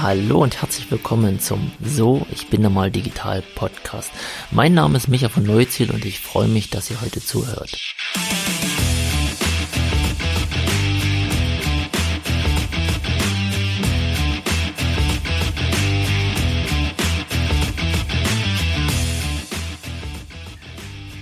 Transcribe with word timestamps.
Hallo 0.00 0.44
und 0.44 0.62
herzlich 0.62 0.88
willkommen 0.92 1.40
zum 1.40 1.72
So, 1.82 2.24
ich 2.30 2.46
bin 2.46 2.62
normal 2.62 2.92
digital 2.92 3.42
Podcast. 3.56 4.12
Mein 4.52 4.72
Name 4.72 4.96
ist 4.96 5.08
Micha 5.08 5.28
von 5.28 5.42
Neuziel 5.42 5.90
und 5.90 6.04
ich 6.04 6.20
freue 6.20 6.46
mich, 6.46 6.70
dass 6.70 6.88
ihr 6.88 7.00
heute 7.00 7.20
zuhört. 7.20 7.76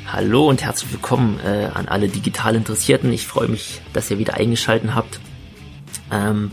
Hallo 0.06 0.50
und 0.50 0.62
herzlich 0.62 0.92
willkommen 0.92 1.40
äh, 1.40 1.70
an 1.72 1.88
alle 1.88 2.08
digital 2.08 2.54
Interessierten. 2.54 3.10
Ich 3.10 3.26
freue 3.26 3.48
mich, 3.48 3.80
dass 3.94 4.10
ihr 4.10 4.18
wieder 4.18 4.34
eingeschaltet 4.34 4.94
habt. 4.94 5.18
Ähm, 6.12 6.50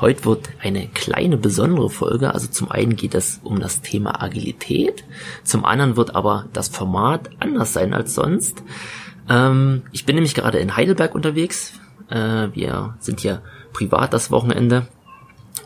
heute 0.00 0.24
wird 0.24 0.48
eine 0.62 0.88
kleine 0.88 1.36
besondere 1.36 1.90
Folge. 1.90 2.34
Also 2.34 2.48
zum 2.48 2.70
einen 2.70 2.96
geht 2.96 3.14
es 3.14 3.40
um 3.42 3.60
das 3.60 3.80
Thema 3.80 4.22
Agilität, 4.22 5.04
zum 5.44 5.64
anderen 5.64 5.96
wird 5.96 6.14
aber 6.14 6.46
das 6.52 6.68
Format 6.68 7.30
anders 7.40 7.72
sein 7.72 7.94
als 7.94 8.14
sonst. 8.14 8.62
Ähm, 9.28 9.82
ich 9.92 10.06
bin 10.06 10.14
nämlich 10.16 10.34
gerade 10.34 10.58
in 10.58 10.76
Heidelberg 10.76 11.14
unterwegs. 11.14 11.74
Äh, 12.08 12.48
wir 12.52 12.96
sind 13.00 13.20
hier 13.20 13.42
privat 13.72 14.12
das 14.12 14.30
Wochenende 14.30 14.86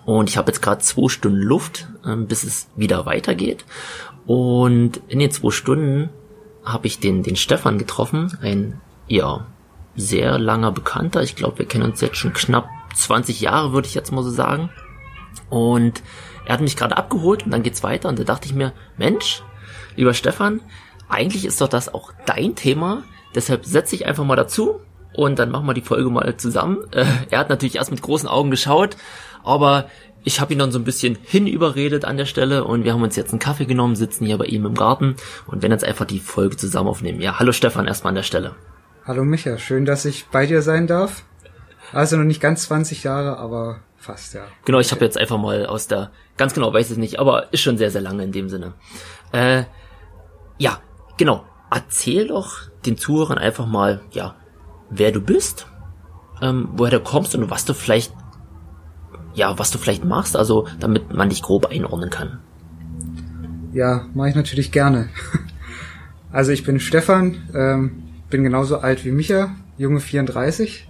und 0.04 0.30
ich 0.30 0.36
habe 0.36 0.50
jetzt 0.50 0.62
gerade 0.62 0.80
zwei 0.80 1.08
Stunden 1.08 1.40
Luft, 1.40 1.88
äh, 2.04 2.16
bis 2.16 2.44
es 2.44 2.68
wieder 2.76 3.06
weitergeht. 3.06 3.64
Und 4.26 5.00
in 5.08 5.18
den 5.18 5.30
zwei 5.30 5.50
Stunden 5.50 6.10
habe 6.64 6.86
ich 6.86 7.00
den, 7.00 7.22
den 7.22 7.36
Stefan 7.36 7.78
getroffen, 7.78 8.36
ein, 8.42 8.80
ja, 9.08 9.46
sehr 9.96 10.38
langer 10.38 10.72
Bekannter. 10.72 11.22
Ich 11.22 11.36
glaube, 11.36 11.58
wir 11.58 11.66
kennen 11.66 11.84
uns 11.84 12.00
jetzt 12.00 12.16
schon 12.16 12.32
knapp 12.32 12.68
20 12.94 13.40
Jahre, 13.40 13.72
würde 13.72 13.88
ich 13.88 13.94
jetzt 13.94 14.12
mal 14.12 14.22
so 14.22 14.30
sagen. 14.30 14.70
Und 15.48 16.02
er 16.46 16.54
hat 16.54 16.60
mich 16.60 16.76
gerade 16.76 16.96
abgeholt 16.96 17.44
und 17.44 17.50
dann 17.50 17.62
geht's 17.62 17.82
weiter 17.82 18.08
und 18.08 18.18
da 18.18 18.24
dachte 18.24 18.46
ich 18.46 18.54
mir, 18.54 18.72
Mensch, 18.96 19.42
lieber 19.96 20.14
Stefan, 20.14 20.60
eigentlich 21.08 21.44
ist 21.44 21.60
doch 21.60 21.68
das 21.68 21.92
auch 21.92 22.12
dein 22.26 22.54
Thema. 22.54 23.02
Deshalb 23.34 23.64
setze 23.64 23.94
ich 23.94 24.06
einfach 24.06 24.24
mal 24.24 24.36
dazu 24.36 24.80
und 25.12 25.38
dann 25.38 25.50
machen 25.50 25.66
wir 25.66 25.74
die 25.74 25.80
Folge 25.80 26.10
mal 26.10 26.36
zusammen. 26.36 26.78
Äh, 26.92 27.04
er 27.30 27.38
hat 27.38 27.50
natürlich 27.50 27.76
erst 27.76 27.90
mit 27.90 28.02
großen 28.02 28.28
Augen 28.28 28.50
geschaut, 28.50 28.96
aber 29.44 29.86
ich 30.24 30.40
habe 30.40 30.52
ihn 30.52 30.58
dann 30.58 30.72
so 30.72 30.78
ein 30.78 30.84
bisschen 30.84 31.16
hinüberredet 31.22 32.04
an 32.04 32.16
der 32.16 32.26
Stelle 32.26 32.64
und 32.64 32.84
wir 32.84 32.92
haben 32.92 33.02
uns 33.02 33.16
jetzt 33.16 33.30
einen 33.30 33.38
Kaffee 33.38 33.64
genommen, 33.64 33.96
sitzen 33.96 34.26
hier 34.26 34.38
bei 34.38 34.46
ihm 34.46 34.66
im 34.66 34.74
Garten 34.74 35.16
und 35.46 35.62
werden 35.62 35.72
jetzt 35.72 35.84
einfach 35.84 36.04
die 36.04 36.18
Folge 36.18 36.56
zusammen 36.56 36.88
aufnehmen. 36.88 37.20
Ja, 37.20 37.38
hallo 37.38 37.52
Stefan 37.52 37.86
erstmal 37.86 38.10
an 38.10 38.16
der 38.16 38.22
Stelle. 38.22 38.54
Hallo 39.04 39.24
Micha, 39.24 39.56
schön, 39.56 39.84
dass 39.84 40.04
ich 40.04 40.26
bei 40.26 40.46
dir 40.46 40.62
sein 40.62 40.86
darf. 40.86 41.24
Also 41.92 42.16
noch 42.16 42.24
nicht 42.24 42.40
ganz 42.40 42.64
20 42.64 43.04
Jahre, 43.04 43.38
aber 43.38 43.80
fast, 43.96 44.34
ja. 44.34 44.42
Genau, 44.64 44.80
ich 44.80 44.92
habe 44.92 45.04
jetzt 45.04 45.18
einfach 45.18 45.38
mal 45.38 45.66
aus 45.66 45.86
der, 45.86 46.10
ganz 46.36 46.54
genau 46.54 46.72
weiß 46.72 46.90
ich 46.90 46.98
nicht, 46.98 47.18
aber 47.18 47.52
ist 47.52 47.60
schon 47.60 47.78
sehr, 47.78 47.90
sehr 47.90 48.00
lange 48.00 48.24
in 48.24 48.32
dem 48.32 48.48
Sinne. 48.48 48.74
Äh, 49.32 49.64
ja, 50.58 50.80
genau. 51.16 51.44
Erzähl 51.70 52.26
doch 52.26 52.68
den 52.84 52.96
Zuhörern 52.96 53.38
einfach 53.38 53.66
mal, 53.66 54.00
ja, 54.10 54.34
wer 54.90 55.12
du 55.12 55.20
bist, 55.20 55.66
ähm, 56.42 56.68
woher 56.72 56.98
du 56.98 57.00
kommst 57.00 57.34
und 57.34 57.50
was 57.50 57.64
du 57.64 57.74
vielleicht 57.74 58.12
ja, 59.34 59.58
was 59.58 59.70
du 59.70 59.78
vielleicht 59.78 60.04
machst, 60.04 60.36
also 60.36 60.66
damit 60.78 61.12
man 61.14 61.28
dich 61.28 61.42
grob 61.42 61.66
einordnen 61.66 62.10
kann. 62.10 62.40
Ja, 63.72 64.06
mache 64.14 64.30
ich 64.30 64.34
natürlich 64.34 64.72
gerne. 64.72 65.08
Also 66.32 66.52
ich 66.52 66.62
bin 66.62 66.78
Stefan, 66.78 67.48
ähm, 67.52 68.04
bin 68.30 68.44
genauso 68.44 68.78
alt 68.78 69.04
wie 69.04 69.10
Micha, 69.10 69.50
junge 69.78 69.98
34. 69.98 70.88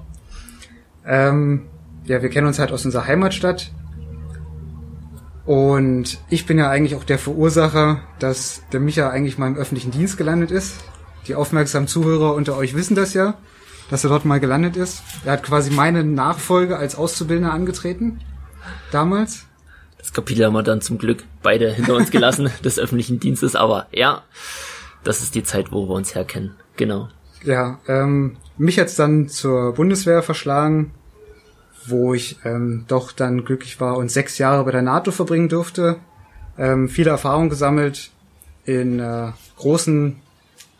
Ähm, 1.07 1.67
ja, 2.05 2.23
wir 2.23 2.29
kennen 2.29 2.47
uns 2.47 2.59
halt 2.59 2.73
aus 2.73 2.85
unserer 2.85 3.07
Heimatstadt. 3.07 3.73
Und 5.47 6.19
ich 6.29 6.47
bin 6.47 6.59
ja 6.59 6.71
eigentlich 6.71 6.95
auch 6.95 7.05
der 7.05 7.19
Verursacher, 7.19 8.03
dass 8.19 8.63
der 8.73 8.81
Micha 8.81 9.11
eigentlich 9.11 9.39
mal 9.39 9.49
im 9.49 9.57
öffentlichen 9.57 9.91
Dienst 9.91 10.17
gelandet 10.17 10.51
ist. 10.51 10.77
Die 11.27 11.35
aufmerksamen 11.35 11.89
Zuhörer 11.89 12.35
unter 12.35 12.57
euch 12.57 12.75
wissen 12.75 12.95
das 12.95 13.15
ja, 13.15 13.35
dass 13.91 14.05
er 14.05 14.11
dort 14.11 14.25
mal 14.25 14.41
gelandet 14.41 14.77
ist. 14.77 15.03
Er 15.25 15.33
hat 15.33 15.43
quasi 15.43 15.71
meine 15.71 16.05
Nachfolge 16.05 16.77
als 16.77 16.95
Auszubildender 16.95 17.53
angetreten 17.53 18.21
damals. 18.91 19.47
Das 19.99 20.13
Kapitel 20.13 20.47
haben 20.47 20.55
wir 20.55 20.63
dann 20.63 20.81
zum 20.81 20.99
Glück 20.99 21.25
beide 21.43 21.71
hinter 21.71 21.95
uns 21.95 22.11
gelassen, 22.11 22.51
des 22.65 22.79
öffentlichen 22.79 23.21
Dienstes, 23.21 23.55
aber 23.55 23.87
ja, 23.93 24.23
das 25.05 25.21
ist 25.23 25.35
die 25.35 25.43
Zeit, 25.43 25.73
wo 25.73 25.89
wir 25.89 25.95
uns 25.95 26.15
herkennen. 26.15 26.55
Genau. 26.77 27.09
Ja, 27.45 27.79
ähm, 27.87 28.37
mich 28.57 28.79
hat's 28.79 28.97
dann 28.97 29.29
zur 29.29 29.75
Bundeswehr 29.75 30.23
verschlagen, 30.23 30.93
wo 31.87 32.15
ich 32.15 32.39
ähm, 32.45 32.85
doch 32.89 33.13
dann 33.13 33.45
glücklich 33.45 33.81
war 33.81 33.97
und 33.97 34.11
sechs 34.11 34.39
Jahre 34.39 34.65
bei 34.65 34.71
der 34.71 34.83
NATO 34.83 35.11
verbringen 35.11 35.49
durfte. 35.49 35.97
Ähm, 36.59 36.89
viele 36.89 37.11
Erfahrungen 37.11 37.51
gesammelt 37.51 38.11
in 38.65 39.01
äh, 39.01 39.33
großen 39.57 40.17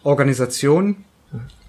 Organisationen, 0.03 1.05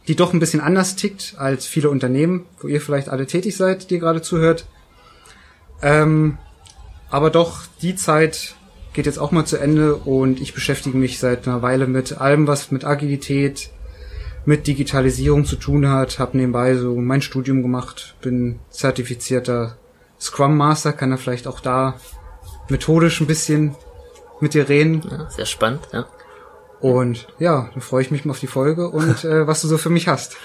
die 0.08 0.16
doch 0.16 0.34
ein 0.34 0.40
bisschen 0.40 0.62
anders 0.62 0.96
tickt 0.96 1.36
als 1.38 1.66
viele 1.66 1.90
Unternehmen, 1.90 2.46
wo 2.60 2.68
ihr 2.68 2.82
vielleicht 2.82 3.10
alle 3.10 3.28
tätig 3.28 3.56
seid, 3.56 3.90
die 3.90 4.00
gerade 4.00 4.22
zuhört. 4.22 4.66
Ähm, 5.82 6.38
aber 7.10 7.30
doch, 7.30 7.64
die 7.82 7.96
Zeit 7.96 8.56
geht 8.94 9.06
jetzt 9.06 9.20
auch 9.20 9.32
mal 9.32 9.46
zu 9.46 9.58
Ende 9.58 9.96
und 9.96 10.42
ich 10.42 10.54
beschäftige 10.54 10.98
mich 10.98 11.20
seit 11.20 11.48
einer 11.48 11.62
Weile 11.62 11.88
mit 11.88 12.20
allem, 12.20 12.48
was 12.48 12.72
mit 12.72 12.84
Agilität, 12.84 13.70
mit 14.46 14.68
Digitalisierung 14.68 15.46
zu 15.46 15.56
tun 15.56 15.90
hat. 15.90 16.20
Hab 16.20 16.34
nebenbei 16.34 16.76
so 16.76 16.96
mein 16.96 17.22
Studium 17.22 17.62
gemacht, 17.62 18.16
bin 18.22 18.60
zertifizierter 18.70 19.78
Scrum 20.20 20.58
Master, 20.58 20.94
kann 20.94 21.12
er 21.12 21.18
vielleicht 21.18 21.48
auch 21.48 21.60
da 21.60 21.96
methodisch 22.70 23.22
ein 23.22 23.28
bisschen 23.28 23.76
mit 24.40 24.54
dir 24.54 24.70
reden. 24.70 25.04
Ja, 25.10 25.30
sehr 25.30 25.46
spannend, 25.46 25.82
ja. 25.92 26.06
Und 26.80 27.28
ja, 27.38 27.70
dann 27.74 27.82
freue 27.82 28.02
ich 28.02 28.10
mich 28.10 28.26
mal 28.26 28.32
auf 28.32 28.40
die 28.40 28.48
Folge 28.48 28.90
und 28.90 29.24
äh, 29.24 29.46
was 29.46 29.62
du 29.62 29.68
so 29.68 29.78
für 29.78 29.90
mich 29.90 30.08
hast. 30.08 30.38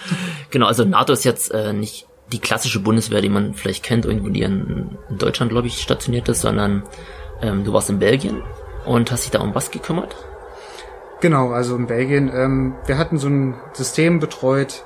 Genau, 0.50 0.66
also 0.66 0.84
NATO 0.84 1.12
ist 1.12 1.24
jetzt 1.24 1.50
äh, 1.52 1.72
nicht 1.72 2.06
die 2.32 2.40
klassische 2.40 2.80
Bundeswehr, 2.80 3.22
die 3.22 3.28
man 3.28 3.54
vielleicht 3.54 3.82
kennt, 3.82 4.04
irgendwo 4.04 4.28
die 4.28 4.42
in, 4.42 4.96
in 5.08 5.18
Deutschland, 5.18 5.50
glaube 5.50 5.68
ich, 5.68 5.80
stationiert 5.80 6.28
ist, 6.28 6.42
sondern 6.42 6.82
ähm, 7.40 7.64
du 7.64 7.72
warst 7.72 7.88
in 7.88 7.98
Belgien 7.98 8.42
und 8.84 9.10
hast 9.10 9.24
dich 9.24 9.30
da 9.30 9.40
um 9.40 9.54
was 9.54 9.70
gekümmert? 9.70 10.16
Genau, 11.26 11.50
also 11.50 11.74
in 11.74 11.88
Belgien. 11.88 12.30
Ähm, 12.32 12.76
wir 12.86 12.98
hatten 12.98 13.18
so 13.18 13.26
ein 13.26 13.56
System 13.72 14.20
betreut, 14.20 14.84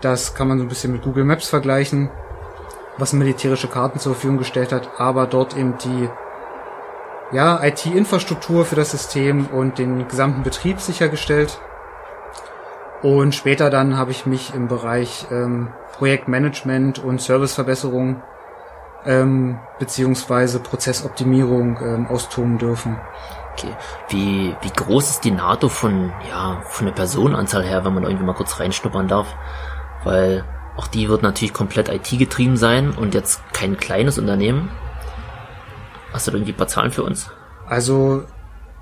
das 0.00 0.34
kann 0.34 0.48
man 0.48 0.58
so 0.58 0.64
ein 0.64 0.68
bisschen 0.68 0.90
mit 0.90 1.02
Google 1.02 1.22
Maps 1.22 1.46
vergleichen, 1.48 2.10
was 2.98 3.12
militärische 3.12 3.68
Karten 3.68 4.00
zur 4.00 4.14
Verfügung 4.14 4.38
gestellt 4.38 4.72
hat, 4.72 4.98
aber 4.98 5.28
dort 5.28 5.56
eben 5.56 5.78
die 5.78 6.10
ja, 7.30 7.62
IT-Infrastruktur 7.62 8.64
für 8.64 8.74
das 8.74 8.90
System 8.90 9.46
und 9.46 9.78
den 9.78 10.08
gesamten 10.08 10.42
Betrieb 10.42 10.80
sichergestellt. 10.80 11.60
Und 13.00 13.36
später 13.36 13.70
dann 13.70 13.96
habe 13.96 14.10
ich 14.10 14.26
mich 14.26 14.54
im 14.56 14.66
Bereich 14.66 15.28
ähm, 15.30 15.68
Projektmanagement 15.92 16.98
und 16.98 17.20
Serviceverbesserung 17.20 18.24
ähm, 19.04 19.60
beziehungsweise 19.78 20.58
Prozessoptimierung 20.58 21.78
ähm, 21.80 22.06
austoben 22.08 22.58
dürfen. 22.58 22.98
Okay. 23.56 23.74
Wie, 24.10 24.54
wie 24.60 24.70
groß 24.70 25.10
ist 25.10 25.24
die 25.24 25.30
NATO 25.30 25.68
von, 25.68 26.12
ja, 26.28 26.60
von 26.66 26.86
der 26.86 26.92
Personenanzahl 26.92 27.64
her, 27.64 27.84
wenn 27.84 27.94
man 27.94 28.04
irgendwie 28.04 28.24
mal 28.24 28.34
kurz 28.34 28.60
reinschnuppern 28.60 29.08
darf? 29.08 29.34
Weil 30.04 30.44
auch 30.76 30.86
die 30.86 31.08
wird 31.08 31.22
natürlich 31.22 31.54
komplett 31.54 31.88
IT-getrieben 31.88 32.56
sein 32.58 32.90
und 32.90 33.14
jetzt 33.14 33.40
kein 33.54 33.78
kleines 33.78 34.18
Unternehmen. 34.18 34.70
Hast 36.12 36.26
du 36.26 36.32
da 36.32 36.36
irgendwie 36.36 36.52
ein 36.52 36.56
paar 36.56 36.68
Zahlen 36.68 36.90
für 36.90 37.02
uns? 37.02 37.30
Also 37.66 38.24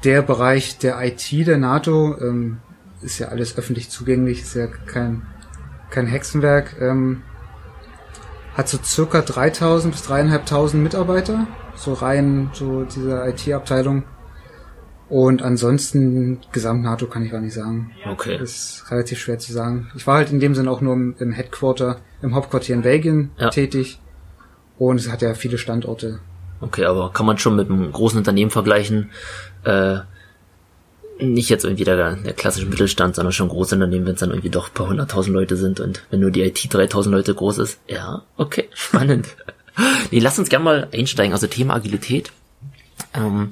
der 0.02 0.22
Bereich 0.22 0.78
der 0.78 1.00
IT 1.02 1.30
der 1.30 1.56
NATO 1.56 2.16
ähm, 2.20 2.58
ist 3.00 3.18
ja 3.18 3.28
alles 3.28 3.56
öffentlich 3.56 3.90
zugänglich, 3.90 4.42
ist 4.42 4.54
ja 4.54 4.66
kein 4.66 5.22
kein 5.90 6.06
Hexenwerk, 6.08 6.76
ähm, 6.80 7.22
hat 8.56 8.68
so 8.68 8.78
circa 8.82 9.22
3000 9.22 9.94
bis 9.94 10.02
3500 10.02 10.74
Mitarbeiter, 10.74 11.46
so 11.76 11.92
rein, 11.92 12.50
so 12.52 12.82
diese 12.84 13.24
IT-Abteilung. 13.28 14.02
Und 15.08 15.42
ansonsten 15.42 16.40
Gesamt-NATO 16.52 17.06
kann 17.06 17.24
ich 17.24 17.30
gar 17.30 17.40
nicht 17.40 17.54
sagen. 17.54 17.92
Okay. 18.10 18.38
Das 18.38 18.50
ist 18.50 18.90
relativ 18.90 19.18
schwer 19.18 19.38
zu 19.38 19.52
sagen. 19.52 19.90
Ich 19.94 20.06
war 20.06 20.16
halt 20.16 20.30
in 20.30 20.40
dem 20.40 20.54
Sinne 20.54 20.70
auch 20.70 20.80
nur 20.80 20.94
im, 20.94 21.14
im 21.18 21.32
Headquarter, 21.32 21.98
im 22.22 22.34
Hauptquartier 22.34 22.74
in 22.74 22.82
Belgien 22.82 23.30
ja. 23.38 23.50
tätig. 23.50 24.00
Und 24.78 24.98
es 24.98 25.10
hat 25.10 25.22
ja 25.22 25.34
viele 25.34 25.58
Standorte. 25.58 26.20
Okay, 26.60 26.86
aber 26.86 27.12
kann 27.12 27.26
man 27.26 27.38
schon 27.38 27.56
mit 27.56 27.68
einem 27.68 27.92
großen 27.92 28.18
Unternehmen 28.18 28.50
vergleichen, 28.50 29.10
äh, 29.64 29.98
nicht 31.18 31.48
jetzt 31.48 31.64
irgendwie 31.64 31.84
der, 31.84 32.16
der 32.16 32.32
klassische 32.32 32.66
Mittelstand, 32.66 33.14
sondern 33.14 33.32
schon 33.32 33.48
große 33.48 33.74
Unternehmen, 33.74 34.06
wenn 34.06 34.14
es 34.14 34.20
dann 34.20 34.30
irgendwie 34.30 34.50
doch 34.50 34.68
ein 34.68 34.74
paar 34.74 34.88
hunderttausend 34.88 35.34
Leute 35.34 35.56
sind 35.56 35.78
und 35.78 36.02
wenn 36.10 36.20
nur 36.20 36.30
die 36.30 36.42
IT 36.42 36.72
3000 36.72 37.14
Leute 37.14 37.34
groß 37.34 37.58
ist. 37.58 37.78
Ja, 37.86 38.22
okay, 38.36 38.68
spannend. 38.74 39.28
nee, 40.10 40.18
lass 40.18 40.38
uns 40.38 40.48
gerne 40.48 40.64
mal 40.64 40.88
einsteigen. 40.92 41.32
Also 41.32 41.46
Thema 41.46 41.74
Agilität. 41.74 42.32
Ähm, 43.12 43.50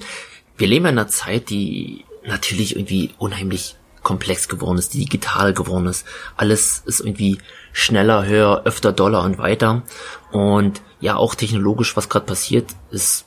wir 0.63 0.69
leben 0.69 0.87
in 0.87 0.97
einer 0.97 1.09
Zeit, 1.09 1.51
die 1.51 2.05
natürlich 2.25 2.77
irgendwie 2.77 3.11
unheimlich 3.19 3.75
komplex 4.05 4.47
geworden 4.47 4.79
ist, 4.79 4.95
digital 4.95 5.55
geworden 5.55 5.87
ist. 5.87 6.07
Alles 6.37 6.85
ist 6.87 7.01
irgendwie 7.01 7.39
schneller, 7.73 8.25
höher, 8.27 8.63
öfter, 8.65 8.93
doller 8.93 9.25
und 9.25 9.39
weiter. 9.39 9.83
Und 10.31 10.81
ja, 11.01 11.17
auch 11.17 11.35
technologisch, 11.35 11.97
was 11.97 12.09
gerade 12.09 12.27
passiert, 12.27 12.77
ist 12.93 13.27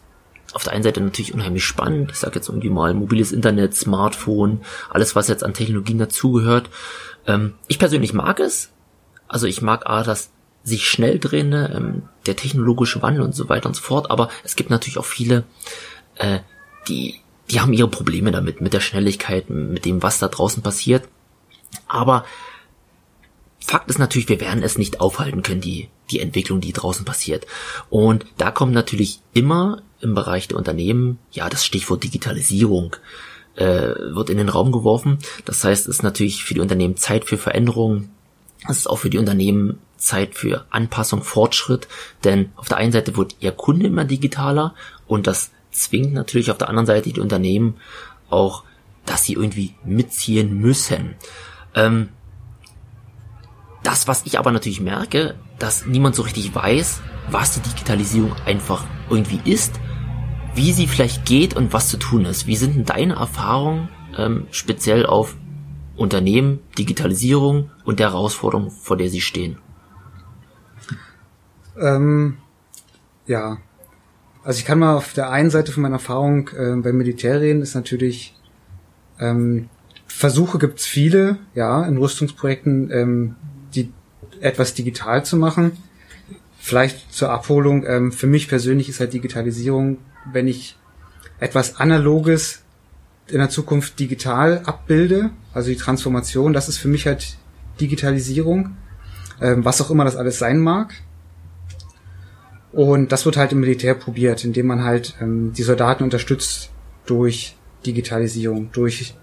auf 0.54 0.64
der 0.64 0.72
einen 0.72 0.84
Seite 0.84 1.02
natürlich 1.02 1.34
unheimlich 1.34 1.66
spannend. 1.66 2.12
Ich 2.12 2.20
sage 2.20 2.36
jetzt 2.36 2.48
irgendwie 2.48 2.70
mal 2.70 2.94
mobiles 2.94 3.34
Internet, 3.34 3.76
Smartphone, 3.76 4.62
alles 4.90 5.14
was 5.18 5.28
jetzt 5.28 5.44
an 5.44 5.54
Technologien 5.54 5.98
dazugehört. 5.98 6.70
Ähm, 7.28 7.56
ich 7.68 7.80
persönlich 7.80 8.14
mag 8.14 8.40
es. 8.40 8.72
Also 9.28 9.46
ich 9.46 9.62
mag 9.62 9.90
A, 9.90 10.04
das 10.04 10.30
sich 10.64 10.88
schnell 10.88 11.20
drehende, 11.20 11.74
ähm, 11.76 12.04
der 12.28 12.38
technologische 12.38 13.02
Wandel 13.02 13.24
und 13.24 13.36
so 13.36 13.50
weiter 13.50 13.68
und 13.68 13.76
so 13.76 13.82
fort. 13.82 14.10
Aber 14.10 14.30
es 14.46 14.56
gibt 14.56 14.70
natürlich 14.70 14.98
auch 14.98 15.04
viele, 15.04 15.44
äh, 16.16 16.40
die, 16.88 17.20
die 17.56 17.62
haben 17.62 17.72
ihre 17.72 17.88
Probleme 17.88 18.32
damit, 18.32 18.60
mit 18.60 18.74
der 18.74 18.82
Schnelligkeit, 18.82 19.50
mit 19.50 19.86
dem, 19.86 20.04
was 20.04 20.20
da 20.20 20.28
draußen 20.28 20.62
passiert. 20.62 21.08
Aber 21.88 22.26
Fakt 23.66 23.90
ist 23.90 23.98
natürlich, 23.98 24.28
wir 24.28 24.42
werden 24.42 24.62
es 24.62 24.78
nicht 24.78 25.00
aufhalten 25.00 25.42
können, 25.42 25.62
die, 25.62 25.88
die 26.12 26.20
Entwicklung, 26.20 26.60
die 26.60 26.74
draußen 26.74 27.06
passiert. 27.06 27.48
Und 27.90 28.26
da 28.38 28.52
kommt 28.52 28.74
natürlich 28.74 29.22
immer 29.34 29.84
im 30.02 30.16
Bereich 30.16 30.50
der 30.50 30.58
Unternehmen, 30.58 31.18
ja, 31.32 31.48
das 31.48 31.64
Stichwort 31.64 32.04
Digitalisierung 32.04 32.98
äh, 33.56 33.64
wird 33.64 34.30
in 34.30 34.38
den 34.38 34.50
Raum 34.50 34.74
geworfen. 34.74 35.20
Das 35.46 35.64
heißt, 35.64 35.88
es 35.88 35.96
ist 35.96 36.04
natürlich 36.04 36.44
für 36.44 36.56
die 36.56 36.60
Unternehmen 36.60 36.98
Zeit 36.98 37.24
für 37.24 37.38
Veränderungen. 37.38 38.12
Es 38.68 38.80
ist 38.80 38.90
auch 38.90 38.98
für 38.98 39.10
die 39.10 39.18
Unternehmen 39.18 39.80
Zeit 39.96 40.36
für 40.36 40.66
Anpassung, 40.72 41.24
Fortschritt. 41.24 41.88
Denn 42.26 42.52
auf 42.58 42.68
der 42.68 42.78
einen 42.78 42.92
Seite 42.92 43.16
wird 43.16 43.38
ihr 43.40 43.54
Kunde 43.54 43.88
immer 43.88 44.04
digitaler 44.04 44.76
und 45.08 45.26
das 45.26 45.52
zwingt 45.76 46.14
natürlich 46.14 46.52
auf 46.52 46.58
der 46.58 46.70
anderen 46.70 46.86
Seite 46.86 47.12
die 47.12 47.20
Unternehmen 47.20 47.76
auch, 48.30 48.64
dass 49.06 49.24
sie 49.24 49.34
irgendwie 49.34 49.76
mitziehen 49.84 50.58
müssen. 50.58 51.16
Ähm, 51.76 52.10
das, 53.84 54.08
was 54.08 54.26
ich 54.26 54.40
aber 54.40 54.52
natürlich 54.52 54.82
merke, 54.82 55.36
dass 55.60 55.86
niemand 55.86 56.16
so 56.16 56.24
richtig 56.24 56.54
weiß, 56.56 57.02
was 57.30 57.54
die 57.54 57.60
Digitalisierung 57.62 58.34
einfach 58.46 58.84
irgendwie 59.10 59.40
ist, 59.50 59.80
wie 60.56 60.74
sie 60.74 60.88
vielleicht 60.88 61.26
geht 61.26 61.56
und 61.56 61.74
was 61.74 61.90
zu 61.90 61.98
tun 61.98 62.26
ist. 62.26 62.48
Wie 62.48 62.56
sind 62.56 62.76
denn 62.76 62.86
deine 62.86 63.16
Erfahrungen 63.16 63.90
ähm, 64.18 64.48
speziell 64.52 65.06
auf 65.06 65.36
Unternehmen, 65.96 66.60
Digitalisierung 66.78 67.70
und 67.84 68.00
der 68.00 68.12
Herausforderung, 68.12 68.72
vor 68.72 68.98
der 68.98 69.10
sie 69.10 69.22
stehen? 69.22 69.58
Ähm, 71.78 72.38
ja, 73.28 73.58
also 74.46 74.60
ich 74.60 74.66
kann 74.66 74.78
mal 74.78 74.96
auf 74.96 75.14
der 75.14 75.32
einen 75.32 75.50
Seite 75.50 75.72
von 75.72 75.82
meiner 75.82 75.96
Erfahrung 75.96 76.50
äh, 76.50 76.76
Militär 76.76 77.42
reden, 77.42 77.64
ist 77.64 77.74
natürlich 77.74 78.36
ähm, 79.20 79.70
Versuche 80.06 80.60
gibt's 80.60 80.86
viele, 80.86 81.38
ja, 81.56 81.84
in 81.84 81.98
Rüstungsprojekten 81.98 82.92
ähm, 82.92 83.36
die, 83.74 83.92
etwas 84.40 84.76
digital 84.76 85.26
zu 85.26 85.36
machen. 85.36 85.74
Vielleicht 86.60 87.12
zur 87.12 87.32
Abholung. 87.32 87.86
Ähm, 87.86 88.12
für 88.12 88.28
mich 88.28 88.48
persönlich 88.48 88.88
ist 88.88 89.00
halt 89.00 89.14
Digitalisierung, 89.14 89.98
wenn 90.32 90.48
ich 90.48 90.78
etwas 91.40 91.78
Analoges 91.80 92.62
in 93.28 93.40
der 93.40 93.50
Zukunft 93.50 94.00
digital 94.00 94.62
abbilde, 94.66 95.32
also 95.54 95.70
die 95.70 95.76
Transformation, 95.76 96.54
das 96.54 96.70
ist 96.70 96.78
für 96.78 96.88
mich 96.88 97.08
halt 97.08 97.38
Digitalisierung, 97.82 98.78
ähm, 99.42 99.66
was 99.66 99.82
auch 99.82 99.90
immer 99.90 100.06
das 100.06 100.16
alles 100.16 100.38
sein 100.38 100.60
mag. 100.60 100.94
Und 102.76 103.14
das 103.14 103.26
wird 103.26 103.38
halt 103.38 103.54
im 103.54 103.62
Militär 103.62 103.96
probiert, 103.96 104.44
indem 104.44 104.68
man 104.68 104.84
halt 104.84 105.16
ähm, 105.22 105.54
die 105.54 105.64
Soldaten 105.64 106.04
unterstützt 106.04 106.72
durch 107.06 107.56
Digitalisierung, 107.86 108.70
durch 108.74 109.16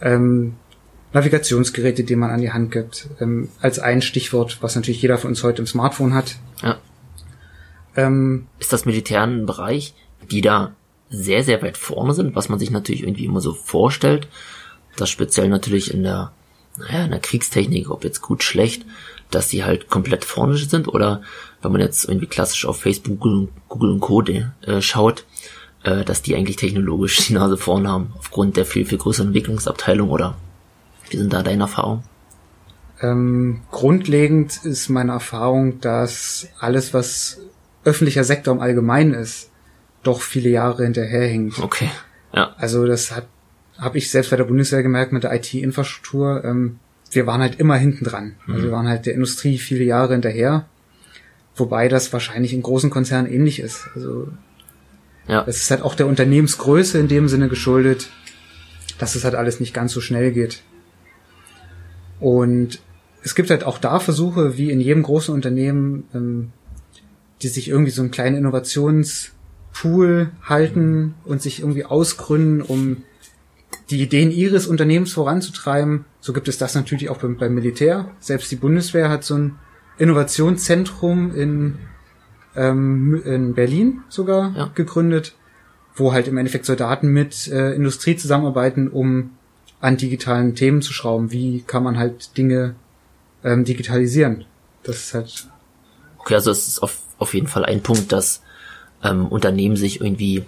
ähm, 0.00 0.54
Navigationsgeräte, 1.12 2.04
die 2.04 2.14
man 2.14 2.30
an 2.30 2.40
die 2.40 2.52
Hand 2.52 2.70
gibt, 2.70 3.08
ähm, 3.20 3.48
als 3.60 3.80
ein 3.80 4.00
Stichwort, 4.00 4.58
was 4.60 4.76
natürlich 4.76 5.02
jeder 5.02 5.18
von 5.18 5.30
uns 5.30 5.42
heute 5.42 5.60
im 5.60 5.66
Smartphone 5.66 6.14
hat. 6.14 6.36
Ja. 6.62 6.78
Ähm, 7.96 8.46
ist 8.60 8.72
das 8.72 8.84
Militär 8.84 9.24
ein 9.24 9.44
Bereich, 9.44 9.92
die 10.30 10.40
da 10.40 10.76
sehr, 11.08 11.42
sehr 11.42 11.60
weit 11.62 11.76
vorne 11.76 12.14
sind, 12.14 12.36
was 12.36 12.48
man 12.48 12.60
sich 12.60 12.70
natürlich 12.70 13.02
irgendwie 13.02 13.24
immer 13.24 13.40
so 13.40 13.54
vorstellt. 13.54 14.28
Das 14.96 15.10
speziell 15.10 15.48
natürlich 15.48 15.92
in 15.92 16.04
der, 16.04 16.30
naja, 16.78 17.06
in 17.06 17.10
der 17.10 17.18
Kriegstechnik, 17.18 17.90
ob 17.90 18.04
jetzt 18.04 18.20
gut, 18.20 18.44
schlecht, 18.44 18.86
dass 19.32 19.48
die 19.48 19.64
halt 19.64 19.88
komplett 19.88 20.24
vorne 20.24 20.56
sind 20.56 20.86
oder 20.86 21.22
wenn 21.62 21.72
man 21.72 21.80
jetzt 21.80 22.04
irgendwie 22.04 22.26
klassisch 22.26 22.64
auf 22.64 22.80
Facebook, 22.80 23.20
Google, 23.20 23.48
Google 23.68 23.90
und 23.92 24.00
Co. 24.00 24.22
Äh, 24.22 24.80
schaut, 24.80 25.24
äh, 25.82 26.04
dass 26.04 26.22
die 26.22 26.36
eigentlich 26.36 26.56
technologisch 26.56 27.26
die 27.26 27.34
Nase 27.34 27.56
vorne 27.56 27.88
haben, 27.88 28.12
aufgrund 28.18 28.56
der 28.56 28.64
viel, 28.64 28.84
viel 28.84 28.98
größeren 28.98 29.28
Entwicklungsabteilung 29.28 30.10
oder 30.10 30.36
wie 31.08 31.16
sind 31.16 31.32
da 31.32 31.42
deine 31.42 31.64
Erfahrungen? 31.64 32.04
Ähm, 33.02 33.62
grundlegend 33.70 34.64
ist 34.64 34.88
meine 34.88 35.12
Erfahrung, 35.12 35.80
dass 35.80 36.48
alles, 36.58 36.92
was 36.92 37.40
öffentlicher 37.84 38.24
Sektor 38.24 38.54
im 38.54 38.60
Allgemeinen 38.60 39.14
ist, 39.14 39.50
doch 40.02 40.20
viele 40.20 40.50
Jahre 40.50 40.84
hinterherhängt. 40.84 41.58
Okay. 41.58 41.90
Ja. 42.34 42.54
Also 42.58 42.86
das 42.86 43.10
hat 43.14 43.26
habe 43.80 43.98
ich 43.98 44.10
selbst 44.10 44.30
bei 44.30 44.36
der 44.36 44.44
Bundeswehr 44.44 44.82
gemerkt 44.82 45.12
mit 45.12 45.24
der 45.24 45.34
IT-Infrastruktur. 45.34 46.44
Ähm, 46.44 46.78
wir 47.10 47.26
waren 47.26 47.40
halt 47.40 47.58
immer 47.58 47.76
hinten 47.76 48.04
dran. 48.04 48.36
Mhm. 48.46 48.54
Also 48.54 48.66
wir 48.66 48.72
waren 48.72 48.88
halt 48.88 49.06
der 49.06 49.14
Industrie 49.14 49.58
viele 49.58 49.84
Jahre 49.84 50.12
hinterher. 50.12 50.66
Wobei 51.56 51.88
das 51.88 52.12
wahrscheinlich 52.12 52.52
in 52.52 52.62
großen 52.62 52.90
Konzernen 52.90 53.30
ähnlich 53.30 53.60
ist. 53.60 53.88
Also 53.94 54.28
ja. 55.28 55.44
es 55.46 55.58
ist 55.58 55.70
halt 55.70 55.82
auch 55.82 55.94
der 55.94 56.06
Unternehmensgröße 56.06 56.98
in 56.98 57.08
dem 57.08 57.28
Sinne 57.28 57.48
geschuldet, 57.48 58.10
dass 58.98 59.14
es 59.14 59.24
halt 59.24 59.34
alles 59.34 59.60
nicht 59.60 59.74
ganz 59.74 59.92
so 59.92 60.00
schnell 60.00 60.32
geht. 60.32 60.62
Und 62.18 62.80
es 63.22 63.34
gibt 63.34 63.50
halt 63.50 63.64
auch 63.64 63.78
da 63.78 63.98
Versuche, 63.98 64.56
wie 64.56 64.70
in 64.70 64.80
jedem 64.80 65.02
großen 65.02 65.34
Unternehmen, 65.34 66.04
ähm, 66.14 66.52
die 67.42 67.48
sich 67.48 67.68
irgendwie 67.68 67.90
so 67.90 68.02
einen 68.02 68.10
kleinen 68.10 68.36
Innovationspool 68.36 70.30
halten 70.42 71.14
und 71.24 71.42
sich 71.42 71.60
irgendwie 71.60 71.84
ausgründen, 71.84 72.62
um 72.62 73.02
die 73.90 74.02
Ideen 74.02 74.30
ihres 74.30 74.66
Unternehmens 74.66 75.12
voranzutreiben. 75.12 76.04
So 76.20 76.32
gibt 76.32 76.48
es 76.48 76.58
das 76.58 76.74
natürlich 76.74 77.08
auch 77.08 77.18
beim, 77.18 77.36
beim 77.36 77.54
Militär. 77.54 78.10
Selbst 78.20 78.50
die 78.50 78.56
Bundeswehr 78.56 79.08
hat 79.08 79.24
so 79.24 79.36
ein 79.36 79.56
Innovationszentrum 80.00 81.34
in, 81.34 81.78
ähm, 82.56 83.22
in 83.22 83.54
Berlin 83.54 84.00
sogar 84.08 84.56
ja. 84.56 84.70
gegründet, 84.74 85.34
wo 85.94 86.14
halt 86.14 86.26
im 86.26 86.38
Endeffekt 86.38 86.64
Soldaten 86.64 87.08
mit 87.08 87.48
äh, 87.48 87.74
Industrie 87.74 88.16
zusammenarbeiten, 88.16 88.88
um 88.88 89.32
an 89.80 89.98
digitalen 89.98 90.54
Themen 90.54 90.80
zu 90.80 90.94
schrauben. 90.94 91.32
Wie 91.32 91.60
kann 91.66 91.82
man 91.82 91.98
halt 91.98 92.36
Dinge 92.38 92.76
ähm, 93.44 93.64
digitalisieren? 93.64 94.46
Das 94.84 94.96
ist 94.96 95.14
halt. 95.14 95.48
Okay, 96.18 96.34
also 96.34 96.50
es 96.50 96.66
ist 96.66 96.82
auf, 96.82 97.02
auf 97.18 97.34
jeden 97.34 97.46
Fall 97.46 97.66
ein 97.66 97.82
Punkt, 97.82 98.10
dass 98.10 98.42
ähm, 99.04 99.26
Unternehmen 99.26 99.76
sich 99.76 100.00
irgendwie, 100.00 100.44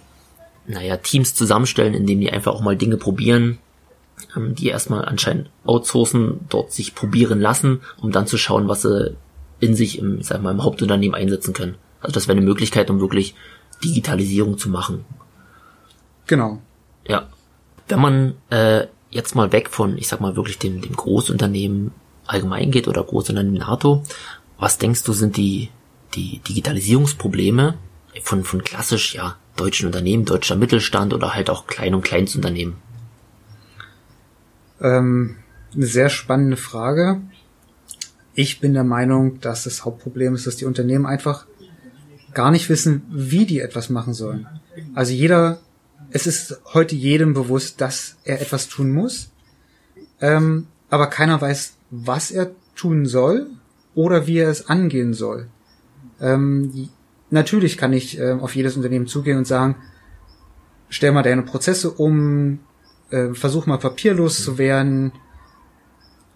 naja, 0.67 0.97
Teams 0.97 1.35
zusammenstellen, 1.35 1.93
indem 1.93 2.21
die 2.21 2.33
einfach 2.33 2.55
auch 2.55 2.63
mal 2.63 2.77
Dinge 2.77 2.97
probieren, 2.97 3.59
ähm, 4.35 4.55
die 4.55 4.69
erstmal 4.69 5.05
anscheinend 5.05 5.51
outsourcen, 5.65 6.41
dort 6.49 6.73
sich 6.73 6.95
probieren 6.95 7.39
lassen, 7.39 7.83
um 8.01 8.13
dann 8.13 8.27
zu 8.27 8.39
schauen, 8.39 8.67
was 8.69 8.83
sie 8.83 9.15
in 9.63 9.77
sich 9.77 9.99
im, 10.01 10.23
sag 10.23 10.43
mal, 10.43 10.51
im 10.51 10.65
Hauptunternehmen 10.65 11.15
einsetzen 11.15 11.55
können. 11.55 11.77
Also 12.01 12.13
das 12.13 12.27
wäre 12.27 12.37
eine 12.37 12.45
Möglichkeit, 12.45 12.91
um 12.91 12.99
wirklich 12.99 13.37
Digitalisierung 13.85 14.59
zu 14.59 14.69
machen. 14.69 15.05
Genau. 16.27 16.61
Ja. 17.07 17.29
Wenn 17.87 18.01
man 18.01 18.35
äh, 18.51 18.89
jetzt 19.11 19.37
mal 19.37 19.53
weg 19.53 19.71
von, 19.71 19.97
ich 19.99 20.09
sag 20.09 20.21
mal, 20.21 20.35
wirklich 20.35 20.59
dem, 20.59 20.81
dem 20.81 20.97
Großunternehmen 20.97 21.93
allgemein 22.27 22.73
geht 22.73 22.89
oder 22.89 23.05
Großunternehmen 23.05 23.61
NATO, 23.61 24.03
was 24.59 24.79
denkst 24.79 25.05
du 25.05 25.13
sind 25.13 25.37
die, 25.37 25.69
die 26.15 26.41
Digitalisierungsprobleme 26.41 27.75
von, 28.25 28.43
von 28.43 28.65
klassisch, 28.65 29.15
ja, 29.15 29.37
deutschen 29.55 29.87
Unternehmen, 29.87 30.25
deutscher 30.25 30.57
Mittelstand 30.57 31.15
oder 31.15 31.35
halt 31.35 31.51
auch 31.51 31.69
Klein- 31.69 31.95
und 31.95 32.03
Kleinstunternehmen? 32.03 32.79
Ähm, 34.81 35.37
eine 35.73 35.87
sehr 35.87 36.09
spannende 36.09 36.57
Frage. 36.57 37.21
Ich 38.35 38.61
bin 38.61 38.75
der 38.75 38.85
Meinung, 38.85 39.41
dass 39.41 39.65
das 39.65 39.85
Hauptproblem 39.85 40.35
ist, 40.35 40.47
dass 40.47 40.57
die 40.57 40.65
Unternehmen 40.65 41.07
einfach 41.07 41.47
gar 42.33 42.51
nicht 42.51 42.69
wissen, 42.69 43.03
wie 43.11 43.45
die 43.45 43.61
etwas 43.61 43.91
machen 43.91 44.15
sollen. 44.15 44.47
Also 44.95 45.13
jeder 45.13 45.61
es 46.13 46.27
ist 46.27 46.61
heute 46.75 46.95
jedem 46.95 47.33
bewusst, 47.33 47.81
dass 47.81 48.17
er 48.25 48.41
etwas 48.41 48.69
tun 48.69 48.93
muss, 48.93 49.31
ähm, 50.21 50.67
aber 50.91 51.07
keiner 51.07 51.41
weiß, 51.41 51.75
was 51.91 52.31
er 52.31 52.51
tun 52.75 53.07
soll 53.07 53.49
oder 53.95 54.27
wie 54.27 54.39
er 54.39 54.51
es 54.51 54.69
angehen 54.69 55.15
soll. 55.15 55.49
Ähm, 56.21 56.91
natürlich 57.31 57.79
kann 57.79 57.93
ich 57.93 58.19
äh, 58.19 58.33
auf 58.33 58.55
jedes 58.55 58.77
Unternehmen 58.77 59.07
zugehen 59.07 59.39
und 59.39 59.47
sagen, 59.47 59.77
stell 60.89 61.13
mal 61.13 61.23
deine 61.23 61.43
Prozesse 61.43 61.91
um, 61.91 62.61
äh, 63.11 63.33
versuch 63.33 63.67
mal 63.67 63.79
papierlos 63.79 64.43
zu 64.43 64.59
werden 64.59 65.13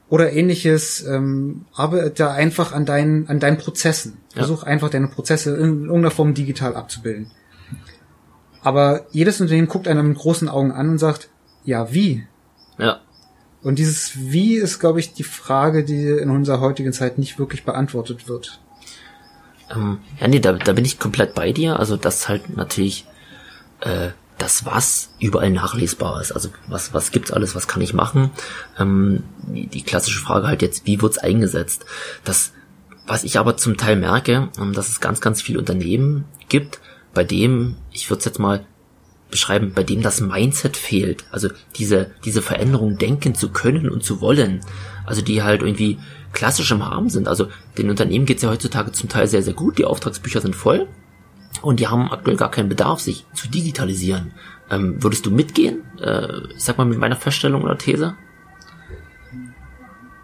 oder 0.08 0.32
ähnliches, 0.32 1.04
ähm, 1.04 1.66
arbeite 1.74 2.30
einfach 2.30 2.72
an 2.72 2.86
deinen, 2.86 3.28
an 3.28 3.40
deinen 3.40 3.58
Prozessen. 3.58 4.18
Versuch 4.32 4.62
ja. 4.62 4.68
einfach 4.68 4.90
deine 4.90 5.08
Prozesse 5.08 5.56
in 5.56 5.84
irgendeiner 5.84 6.10
Form 6.10 6.34
digital 6.34 6.76
abzubilden. 6.76 7.30
Aber 8.62 9.06
jedes 9.10 9.40
Unternehmen 9.40 9.68
guckt 9.68 9.88
einem 9.88 10.08
mit 10.08 10.18
großen 10.18 10.48
Augen 10.48 10.72
an 10.72 10.90
und 10.90 10.98
sagt, 10.98 11.28
ja, 11.64 11.92
wie? 11.92 12.26
Ja. 12.78 13.00
Und 13.62 13.78
dieses 13.78 14.12
Wie 14.16 14.54
ist, 14.54 14.78
glaube 14.78 15.00
ich, 15.00 15.12
die 15.12 15.24
Frage, 15.24 15.84
die 15.84 16.06
in 16.08 16.30
unserer 16.30 16.60
heutigen 16.60 16.92
Zeit 16.92 17.18
nicht 17.18 17.38
wirklich 17.38 17.64
beantwortet 17.64 18.28
wird. 18.28 18.60
Ähm, 19.74 19.98
ja, 20.20 20.28
nee, 20.28 20.38
da, 20.38 20.52
da 20.52 20.72
bin 20.72 20.84
ich 20.84 21.00
komplett 21.00 21.34
bei 21.34 21.52
dir. 21.52 21.80
Also 21.80 21.96
das 21.96 22.28
halt 22.28 22.56
natürlich 22.56 23.06
äh, 23.80 24.10
das 24.38 24.66
Was 24.66 25.10
überall 25.18 25.50
nachlesbar 25.50 26.20
ist. 26.20 26.32
Also 26.32 26.50
was, 26.66 26.92
was 26.92 27.10
gibt's 27.10 27.32
alles, 27.32 27.54
was 27.54 27.68
kann 27.68 27.82
ich 27.82 27.94
machen? 27.94 28.30
Ähm, 28.78 29.22
die, 29.46 29.82
klassische 29.82 30.20
Frage 30.20 30.46
halt 30.46 30.62
jetzt, 30.62 30.86
wie 30.86 31.00
wird's 31.00 31.18
eingesetzt? 31.18 31.86
Das, 32.24 32.52
was 33.06 33.24
ich 33.24 33.38
aber 33.38 33.56
zum 33.56 33.76
Teil 33.76 33.96
merke, 33.96 34.50
ähm, 34.58 34.72
dass 34.72 34.88
es 34.88 35.00
ganz, 35.00 35.20
ganz 35.20 35.40
viele 35.40 35.58
Unternehmen 35.58 36.24
gibt, 36.48 36.80
bei 37.14 37.24
dem, 37.24 37.76
ich 37.92 38.10
würde 38.10 38.18
es 38.18 38.24
jetzt 38.26 38.38
mal 38.38 38.66
beschreiben, 39.30 39.72
bei 39.74 39.82
dem 39.82 40.02
das 40.02 40.20
Mindset 40.20 40.76
fehlt. 40.76 41.24
Also 41.30 41.48
diese, 41.76 42.10
diese 42.24 42.42
Veränderung 42.42 42.98
denken 42.98 43.34
zu 43.34 43.50
können 43.50 43.88
und 43.88 44.04
zu 44.04 44.20
wollen. 44.20 44.60
Also 45.04 45.22
die 45.22 45.42
halt 45.42 45.62
irgendwie 45.62 45.98
klassisch 46.32 46.70
im 46.70 46.84
Haben 46.84 47.08
sind. 47.08 47.26
Also 47.26 47.48
den 47.78 47.90
Unternehmen 47.90 48.26
geht's 48.26 48.42
ja 48.42 48.50
heutzutage 48.50 48.92
zum 48.92 49.08
Teil 49.08 49.26
sehr, 49.26 49.42
sehr 49.42 49.54
gut. 49.54 49.78
Die 49.78 49.84
Auftragsbücher 49.84 50.42
sind 50.42 50.54
voll. 50.54 50.86
Und 51.66 51.80
die 51.80 51.88
haben 51.88 52.12
aktuell 52.12 52.36
gar 52.36 52.52
keinen 52.52 52.68
Bedarf, 52.68 53.00
sich 53.00 53.26
zu 53.34 53.48
digitalisieren. 53.48 54.30
Ähm, 54.70 55.02
würdest 55.02 55.26
du 55.26 55.32
mitgehen? 55.32 55.82
Äh, 56.00 56.28
sag 56.56 56.78
mal 56.78 56.84
mit 56.86 57.00
meiner 57.00 57.16
Feststellung 57.16 57.64
oder 57.64 57.76
These? 57.76 58.14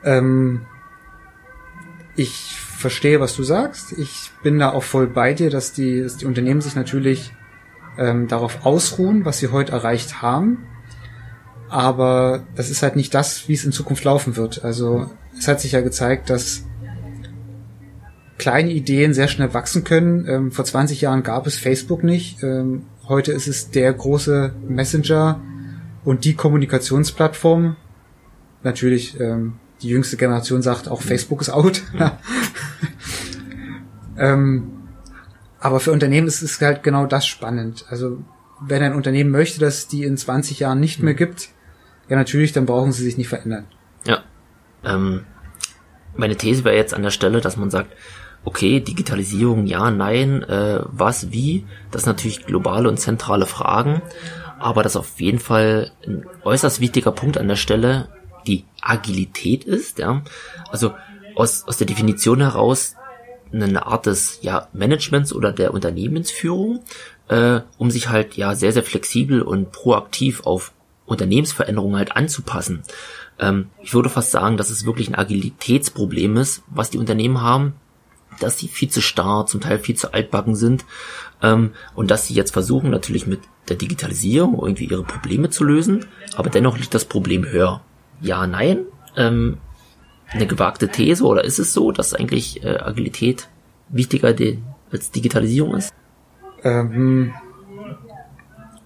Ähm, 0.04 0.60
ich 2.14 2.54
verstehe, 2.60 3.18
was 3.18 3.34
du 3.34 3.42
sagst. 3.42 3.90
Ich 3.98 4.30
bin 4.44 4.60
da 4.60 4.70
auch 4.70 4.84
voll 4.84 5.08
bei 5.08 5.34
dir, 5.34 5.50
dass 5.50 5.72
die, 5.72 6.02
dass 6.02 6.16
die 6.16 6.26
Unternehmen 6.26 6.60
sich 6.60 6.76
natürlich 6.76 7.32
ähm, 7.98 8.28
darauf 8.28 8.64
ausruhen, 8.64 9.24
was 9.24 9.40
sie 9.40 9.48
heute 9.48 9.72
erreicht 9.72 10.22
haben. 10.22 10.64
Aber 11.68 12.44
das 12.54 12.70
ist 12.70 12.84
halt 12.84 12.94
nicht 12.94 13.14
das, 13.14 13.48
wie 13.48 13.54
es 13.54 13.64
in 13.64 13.72
Zukunft 13.72 14.04
laufen 14.04 14.36
wird. 14.36 14.62
Also 14.62 15.10
es 15.36 15.48
hat 15.48 15.60
sich 15.60 15.72
ja 15.72 15.80
gezeigt, 15.80 16.30
dass 16.30 16.66
kleine 18.42 18.72
Ideen 18.72 19.14
sehr 19.14 19.28
schnell 19.28 19.54
wachsen 19.54 19.84
können. 19.84 20.26
Ähm, 20.26 20.50
vor 20.50 20.64
20 20.64 21.00
Jahren 21.00 21.22
gab 21.22 21.46
es 21.46 21.56
Facebook 21.58 22.02
nicht. 22.02 22.42
Ähm, 22.42 22.86
heute 23.06 23.30
ist 23.30 23.46
es 23.46 23.70
der 23.70 23.92
große 23.92 24.52
Messenger 24.66 25.40
und 26.04 26.24
die 26.24 26.34
Kommunikationsplattform. 26.34 27.76
Natürlich, 28.64 29.20
ähm, 29.20 29.54
die 29.80 29.90
jüngste 29.90 30.16
Generation 30.16 30.60
sagt, 30.60 30.88
auch 30.88 31.02
Facebook 31.02 31.40
ist 31.40 31.50
out. 31.50 31.82
ähm, 34.18 34.72
aber 35.60 35.78
für 35.78 35.92
Unternehmen 35.92 36.26
ist 36.26 36.42
es 36.42 36.60
halt 36.60 36.82
genau 36.82 37.06
das 37.06 37.24
spannend. 37.24 37.84
Also 37.90 38.24
wenn 38.60 38.82
ein 38.82 38.96
Unternehmen 38.96 39.30
möchte, 39.30 39.60
dass 39.60 39.78
es 39.78 39.86
die 39.86 40.02
in 40.02 40.16
20 40.16 40.58
Jahren 40.58 40.80
nicht 40.80 41.00
mehr 41.00 41.14
gibt, 41.14 41.50
ja 42.08 42.16
natürlich, 42.16 42.52
dann 42.52 42.66
brauchen 42.66 42.90
sie 42.90 43.04
sich 43.04 43.16
nicht 43.16 43.28
verändern. 43.28 43.66
Ja. 44.04 44.24
Ähm, 44.84 45.26
meine 46.16 46.34
These 46.34 46.64
wäre 46.64 46.74
jetzt 46.74 46.92
an 46.92 47.04
der 47.04 47.12
Stelle, 47.12 47.40
dass 47.40 47.56
man 47.56 47.70
sagt, 47.70 47.92
okay, 48.44 48.80
Digitalisierung, 48.80 49.66
ja, 49.66 49.90
nein, 49.90 50.42
äh, 50.42 50.80
was, 50.84 51.32
wie, 51.32 51.64
das 51.90 52.02
sind 52.02 52.12
natürlich 52.12 52.46
globale 52.46 52.88
und 52.88 52.98
zentrale 52.98 53.46
Fragen, 53.46 54.02
aber 54.58 54.82
das 54.82 54.96
auf 54.96 55.20
jeden 55.20 55.38
Fall 55.38 55.92
ein 56.06 56.26
äußerst 56.44 56.80
wichtiger 56.80 57.12
Punkt 57.12 57.38
an 57.38 57.48
der 57.48 57.56
Stelle 57.56 58.08
die 58.46 58.64
Agilität 58.80 59.64
ist, 59.64 59.98
ja. 59.98 60.22
Also 60.70 60.92
aus, 61.34 61.66
aus 61.66 61.76
der 61.76 61.86
Definition 61.86 62.40
heraus 62.40 62.96
eine 63.52 63.86
Art 63.86 64.06
des 64.06 64.38
ja, 64.42 64.68
Managements 64.72 65.32
oder 65.32 65.52
der 65.52 65.74
Unternehmensführung, 65.74 66.80
äh, 67.28 67.60
um 67.78 67.90
sich 67.90 68.08
halt 68.08 68.34
ja 68.36 68.54
sehr, 68.54 68.72
sehr 68.72 68.82
flexibel 68.82 69.42
und 69.42 69.72
proaktiv 69.72 70.44
auf 70.44 70.72
Unternehmensveränderungen 71.06 71.96
halt 71.96 72.16
anzupassen. 72.16 72.82
Ähm, 73.38 73.70
ich 73.82 73.94
würde 73.94 74.08
fast 74.08 74.30
sagen, 74.30 74.56
dass 74.56 74.70
es 74.70 74.86
wirklich 74.86 75.08
ein 75.08 75.14
Agilitätsproblem 75.14 76.36
ist, 76.36 76.62
was 76.68 76.90
die 76.90 76.98
Unternehmen 76.98 77.42
haben, 77.42 77.74
dass 78.40 78.58
sie 78.58 78.68
viel 78.68 78.88
zu 78.88 79.00
starr, 79.00 79.46
zum 79.46 79.60
Teil 79.60 79.78
viel 79.78 79.96
zu 79.96 80.12
altbacken 80.12 80.54
sind 80.54 80.84
ähm, 81.42 81.72
und 81.94 82.10
dass 82.10 82.26
sie 82.26 82.34
jetzt 82.34 82.52
versuchen 82.52 82.90
natürlich 82.90 83.26
mit 83.26 83.40
der 83.68 83.76
Digitalisierung 83.76 84.58
irgendwie 84.60 84.86
ihre 84.86 85.04
Probleme 85.04 85.50
zu 85.50 85.64
lösen, 85.64 86.06
aber 86.34 86.50
dennoch 86.50 86.78
liegt 86.78 86.94
das 86.94 87.04
Problem 87.04 87.44
höher. 87.46 87.82
Ja, 88.20 88.46
nein, 88.46 88.80
ähm, 89.16 89.58
eine 90.30 90.46
gewagte 90.46 90.88
These 90.88 91.24
oder 91.24 91.44
ist 91.44 91.58
es 91.58 91.72
so, 91.72 91.92
dass 91.92 92.14
eigentlich 92.14 92.64
äh, 92.64 92.78
Agilität 92.78 93.48
wichtiger 93.88 94.34
als 94.90 95.10
Digitalisierung 95.10 95.76
ist? 95.76 95.92
Ähm, 96.64 97.32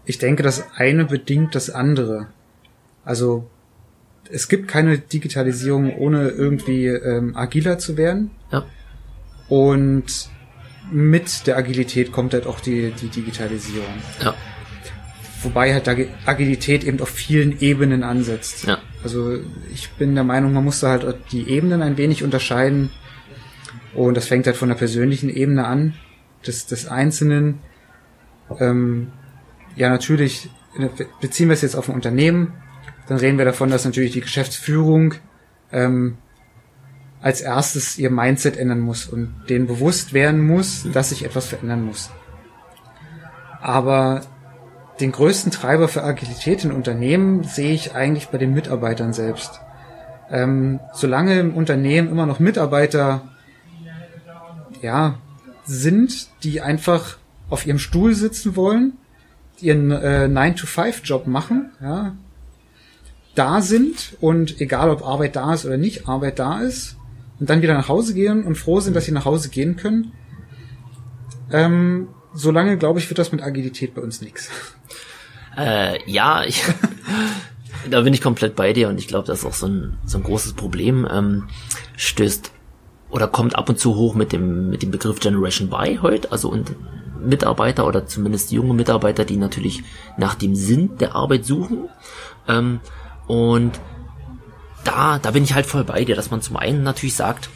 ich 0.04 0.18
denke, 0.18 0.42
das 0.42 0.64
eine 0.76 1.04
bedingt 1.04 1.54
das 1.54 1.70
andere. 1.70 2.28
Also 3.04 3.48
es 4.30 4.48
gibt 4.48 4.68
keine 4.68 4.98
Digitalisierung 4.98 5.96
ohne 5.96 6.28
irgendwie 6.28 6.86
ähm, 6.86 7.36
agiler 7.36 7.78
zu 7.78 7.96
werden. 7.96 8.30
Ja. 8.50 8.64
Und 9.48 10.28
mit 10.90 11.46
der 11.46 11.56
Agilität 11.56 12.12
kommt 12.12 12.34
halt 12.34 12.46
auch 12.46 12.60
die, 12.60 12.92
die 12.92 13.08
Digitalisierung. 13.08 13.94
Ja. 14.22 14.34
Wobei 15.42 15.72
halt 15.74 15.88
Agilität 16.26 16.84
eben 16.84 17.00
auf 17.00 17.08
vielen 17.08 17.60
Ebenen 17.60 18.02
ansetzt. 18.02 18.64
Ja. 18.64 18.78
Also 19.02 19.38
ich 19.72 19.90
bin 19.90 20.14
der 20.14 20.24
Meinung, 20.24 20.52
man 20.52 20.64
muss 20.64 20.80
da 20.80 20.90
halt 20.90 21.16
die 21.30 21.48
Ebenen 21.48 21.82
ein 21.82 21.96
wenig 21.96 22.24
unterscheiden. 22.24 22.90
Und 23.94 24.16
das 24.16 24.26
fängt 24.26 24.46
halt 24.46 24.56
von 24.56 24.68
der 24.68 24.76
persönlichen 24.76 25.30
Ebene 25.30 25.66
an, 25.66 25.94
des, 26.46 26.66
des 26.66 26.86
Einzelnen. 26.86 27.60
Ähm, 28.58 29.12
ja, 29.76 29.88
natürlich, 29.88 30.48
beziehen 31.20 31.48
wir 31.48 31.54
es 31.54 31.62
jetzt 31.62 31.76
auf 31.76 31.88
ein 31.88 31.94
Unternehmen, 31.94 32.54
dann 33.08 33.18
reden 33.18 33.38
wir 33.38 33.44
davon, 33.44 33.70
dass 33.70 33.84
natürlich 33.84 34.12
die 34.12 34.20
Geschäftsführung 34.20 35.14
ähm, 35.72 36.18
als 37.26 37.40
erstes 37.40 37.98
ihr 37.98 38.08
Mindset 38.08 38.56
ändern 38.56 38.78
muss 38.78 39.04
und 39.06 39.34
denen 39.48 39.66
bewusst 39.66 40.12
werden 40.12 40.46
muss, 40.46 40.86
dass 40.92 41.08
sich 41.08 41.24
etwas 41.24 41.46
verändern 41.46 41.84
muss. 41.84 42.08
Aber 43.60 44.20
den 45.00 45.10
größten 45.10 45.50
Treiber 45.50 45.88
für 45.88 46.04
Agilität 46.04 46.62
in 46.62 46.70
Unternehmen 46.70 47.42
sehe 47.42 47.74
ich 47.74 47.96
eigentlich 47.96 48.28
bei 48.28 48.38
den 48.38 48.54
Mitarbeitern 48.54 49.12
selbst. 49.12 49.60
Ähm, 50.30 50.78
solange 50.94 51.40
im 51.40 51.56
Unternehmen 51.56 52.08
immer 52.08 52.26
noch 52.26 52.38
Mitarbeiter 52.38 53.22
ja, 54.80 55.18
sind, 55.64 56.28
die 56.44 56.60
einfach 56.60 57.16
auf 57.50 57.66
ihrem 57.66 57.80
Stuhl 57.80 58.14
sitzen 58.14 58.54
wollen, 58.54 58.92
ihren 59.60 59.90
äh, 59.90 60.28
9-to-5-Job 60.30 61.26
machen, 61.26 61.72
ja, 61.82 62.14
da 63.34 63.62
sind 63.62 64.16
und 64.20 64.60
egal 64.60 64.90
ob 64.90 65.04
Arbeit 65.04 65.34
da 65.34 65.54
ist 65.54 65.66
oder 65.66 65.76
nicht 65.76 66.06
Arbeit 66.06 66.38
da 66.38 66.60
ist 66.60 66.96
und 67.38 67.50
dann 67.50 67.62
wieder 67.62 67.74
nach 67.74 67.88
Hause 67.88 68.14
gehen 68.14 68.44
und 68.44 68.56
froh 68.56 68.80
sind, 68.80 68.94
dass 68.94 69.04
sie 69.04 69.12
nach 69.12 69.24
Hause 69.24 69.48
gehen 69.48 69.76
können, 69.76 70.12
ähm, 71.50 72.08
solange, 72.34 72.76
glaube 72.76 72.98
ich, 72.98 73.08
wird 73.08 73.18
das 73.18 73.32
mit 73.32 73.42
Agilität 73.42 73.94
bei 73.94 74.02
uns 74.02 74.20
nichts. 74.20 74.50
Äh, 75.56 75.98
ja, 76.10 76.44
ich, 76.44 76.62
da 77.90 78.02
bin 78.02 78.14
ich 78.14 78.20
komplett 78.20 78.56
bei 78.56 78.72
dir 78.72 78.88
und 78.88 78.98
ich 78.98 79.08
glaube, 79.08 79.26
das 79.26 79.40
ist 79.40 79.44
auch 79.44 79.54
so 79.54 79.66
ein, 79.66 79.98
so 80.04 80.18
ein 80.18 80.24
großes 80.24 80.54
Problem. 80.54 81.06
Ähm, 81.10 81.48
stößt 81.96 82.52
oder 83.10 83.28
kommt 83.28 83.56
ab 83.56 83.68
und 83.68 83.78
zu 83.78 83.94
hoch 83.94 84.14
mit 84.14 84.32
dem, 84.32 84.68
mit 84.70 84.82
dem 84.82 84.90
Begriff 84.90 85.20
Generation 85.20 85.68
Y 85.72 86.02
heute, 86.02 86.32
also 86.32 86.50
und 86.50 86.74
Mitarbeiter 87.24 87.86
oder 87.86 88.06
zumindest 88.06 88.52
junge 88.52 88.74
Mitarbeiter, 88.74 89.24
die 89.24 89.36
natürlich 89.36 89.82
nach 90.18 90.34
dem 90.34 90.54
Sinn 90.54 90.98
der 90.98 91.14
Arbeit 91.14 91.44
suchen. 91.44 91.88
Ähm, 92.48 92.80
und 93.26 93.80
da, 94.86 95.18
da 95.18 95.30
bin 95.30 95.44
ich 95.44 95.54
halt 95.54 95.66
voll 95.66 95.84
bei 95.84 96.04
dir, 96.04 96.16
dass 96.16 96.30
man 96.30 96.42
zum 96.42 96.56
einen 96.56 96.82
natürlich 96.82 97.14
sagt, 97.14 97.50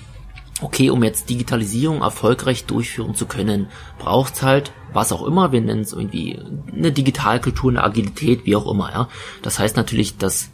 okay, 0.62 0.90
um 0.90 1.02
jetzt 1.02 1.30
Digitalisierung 1.30 2.02
erfolgreich 2.02 2.64
durchführen 2.66 3.14
zu 3.14 3.26
können, 3.26 3.68
braucht's 3.98 4.42
halt 4.42 4.72
was 4.92 5.12
auch 5.12 5.24
immer, 5.24 5.52
wir 5.52 5.60
nennen 5.60 5.82
es 5.82 5.92
irgendwie 5.92 6.38
eine 6.74 6.90
Digitalkultur, 6.90 7.70
eine 7.70 7.84
Agilität, 7.84 8.44
wie 8.44 8.56
auch 8.56 8.70
immer, 8.70 8.90
ja. 8.90 9.08
Das 9.42 9.58
heißt 9.58 9.76
natürlich, 9.76 10.16
dass 10.16 10.50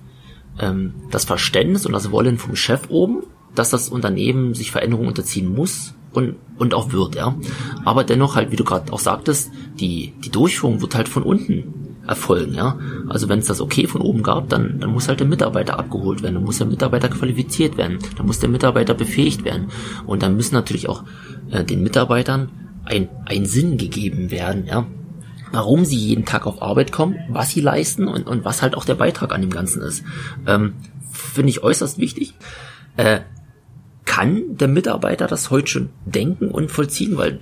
ähm, 0.61 0.95
das 1.11 1.25
Verständnis 1.25 1.87
und 1.87 1.93
das 1.93 2.11
Wollen 2.11 2.39
vom 2.39 2.55
Chef 2.55 2.91
oben, 2.91 3.23
dass 3.55 3.71
das 3.71 3.89
Unternehmen 3.89 4.53
sich 4.53 4.71
Veränderungen 4.71 5.09
unterziehen 5.09 5.55
muss 5.55 5.95
und, 6.13 6.37
und 6.59 6.75
auch 6.75 6.93
wird, 6.93 7.15
ja. 7.15 7.35
Aber 7.85 8.05
dennoch 8.05 8.37
halt, 8.37 8.51
wie 8.51 8.57
du 8.57 8.65
gerade 8.65 8.93
auch 8.93 9.01
sagtest, 9.01 9.51
die, 9.81 10.13
die 10.23 10.31
Durchführung 10.31 10.83
wird 10.83 10.95
halt 10.95 11.09
von 11.09 11.23
unten 11.23 11.86
erfolgen, 12.07 12.55
ja. 12.55 12.79
Also 13.09 13.29
wenn 13.29 13.39
es 13.39 13.47
das 13.47 13.61
okay 13.61 13.87
von 13.87 14.01
oben 14.01 14.23
gab, 14.23 14.49
dann, 14.49 14.81
dann 14.81 14.91
muss 14.91 15.09
halt 15.09 15.21
der 15.21 15.27
Mitarbeiter 15.27 15.79
abgeholt 15.79 16.23
werden, 16.23 16.35
dann 16.35 16.45
muss 16.45 16.59
der 16.59 16.67
Mitarbeiter 16.67 17.09
qualifiziert 17.09 17.77
werden, 17.77 17.99
dann 18.17 18.27
muss 18.27 18.39
der 18.39 18.49
Mitarbeiter 18.49 18.95
befähigt 18.95 19.45
werden. 19.45 19.69
Und 20.07 20.23
dann 20.23 20.37
müssen 20.37 20.55
natürlich 20.55 20.89
auch 20.89 21.05
äh, 21.51 21.65
den 21.65 21.83
Mitarbeitern 21.83 22.51
ein, 22.85 23.09
ein 23.25 23.47
Sinn 23.47 23.77
gegeben 23.79 24.31
werden, 24.31 24.67
ja. 24.67 24.87
Warum 25.53 25.85
sie 25.85 25.97
jeden 25.97 26.25
Tag 26.25 26.47
auf 26.47 26.61
Arbeit 26.61 26.91
kommen, 26.93 27.17
was 27.29 27.51
sie 27.51 27.61
leisten 27.61 28.09
und, 28.09 28.27
und 28.27 28.45
was 28.45 28.63
halt 28.63 28.75
auch 28.75 28.85
der 28.85 28.97
Beitrag 28.97 29.33
an 29.33 29.41
dem 29.41 29.51
Ganzen 29.51 29.81
ist. 29.81 30.03
Ähm, 30.47 30.75
Finde 31.13 31.51
ich 31.51 31.63
äußerst 31.63 31.99
wichtig. 31.99 32.35
Äh, 32.97 33.21
kann 34.05 34.57
der 34.57 34.69
Mitarbeiter 34.69 35.27
das 35.27 35.51
heute 35.51 35.69
schon 35.69 35.89
denken 36.05 36.49
und 36.49 36.71
vollziehen? 36.71 37.17
Weil 37.17 37.41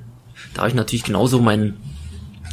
da 0.52 0.62
habe 0.62 0.68
ich 0.68 0.74
natürlich 0.74 1.04
genauso 1.04 1.40
mein, 1.40 1.74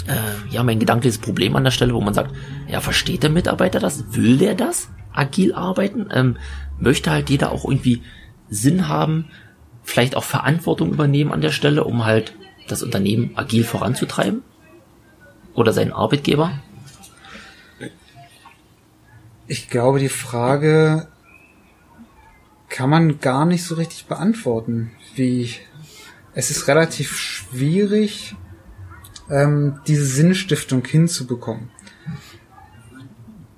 äh, 0.07 0.53
ja, 0.53 0.63
mein 0.63 0.79
gedankliches 0.79 1.19
Problem 1.19 1.55
an 1.55 1.63
der 1.63 1.71
Stelle, 1.71 1.93
wo 1.93 2.01
man 2.01 2.13
sagt, 2.13 2.35
ja, 2.67 2.81
versteht 2.81 3.23
der 3.23 3.29
Mitarbeiter 3.29 3.79
das? 3.79 4.15
Will 4.15 4.37
der 4.37 4.55
das? 4.55 4.89
Agil 5.13 5.53
arbeiten? 5.53 6.09
Ähm, 6.11 6.37
möchte 6.79 7.11
halt 7.11 7.29
jeder 7.29 7.51
auch 7.51 7.65
irgendwie 7.65 8.01
Sinn 8.49 8.87
haben, 8.87 9.25
vielleicht 9.83 10.15
auch 10.15 10.23
Verantwortung 10.23 10.91
übernehmen 10.91 11.31
an 11.31 11.41
der 11.41 11.51
Stelle, 11.51 11.83
um 11.83 12.05
halt 12.05 12.33
das 12.67 12.83
Unternehmen 12.83 13.31
agil 13.35 13.63
voranzutreiben? 13.63 14.43
oder 15.53 15.73
seinen 15.73 15.93
Arbeitgeber? 15.93 16.59
Ich 19.47 19.69
glaube, 19.69 19.99
die 19.99 20.09
Frage 20.09 21.07
kann 22.69 22.89
man 22.89 23.19
gar 23.19 23.45
nicht 23.45 23.63
so 23.63 23.75
richtig 23.75 24.05
beantworten. 24.05 24.91
Wie 25.15 25.53
es 26.33 26.51
ist 26.51 26.67
relativ 26.67 27.17
schwierig, 27.17 28.35
ähm, 29.31 29.79
diese 29.87 30.05
Sinnstiftung 30.05 30.85
hinzubekommen. 30.85 31.69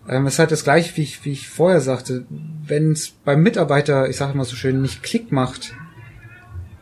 Ähm, 0.07 0.27
es 0.27 0.33
ist 0.33 0.39
halt 0.39 0.51
das 0.51 0.63
gleiche, 0.63 0.95
wie 0.97 1.01
ich, 1.01 1.25
wie 1.25 1.31
ich 1.31 1.49
vorher 1.49 1.81
sagte. 1.81 2.25
Wenn 2.29 2.91
es 2.91 3.09
beim 3.09 3.41
Mitarbeiter, 3.41 4.07
ich 4.09 4.17
sage 4.17 4.33
immer 4.33 4.45
so 4.45 4.55
schön, 4.55 4.81
nicht 4.81 5.03
Klick 5.03 5.31
macht 5.31 5.73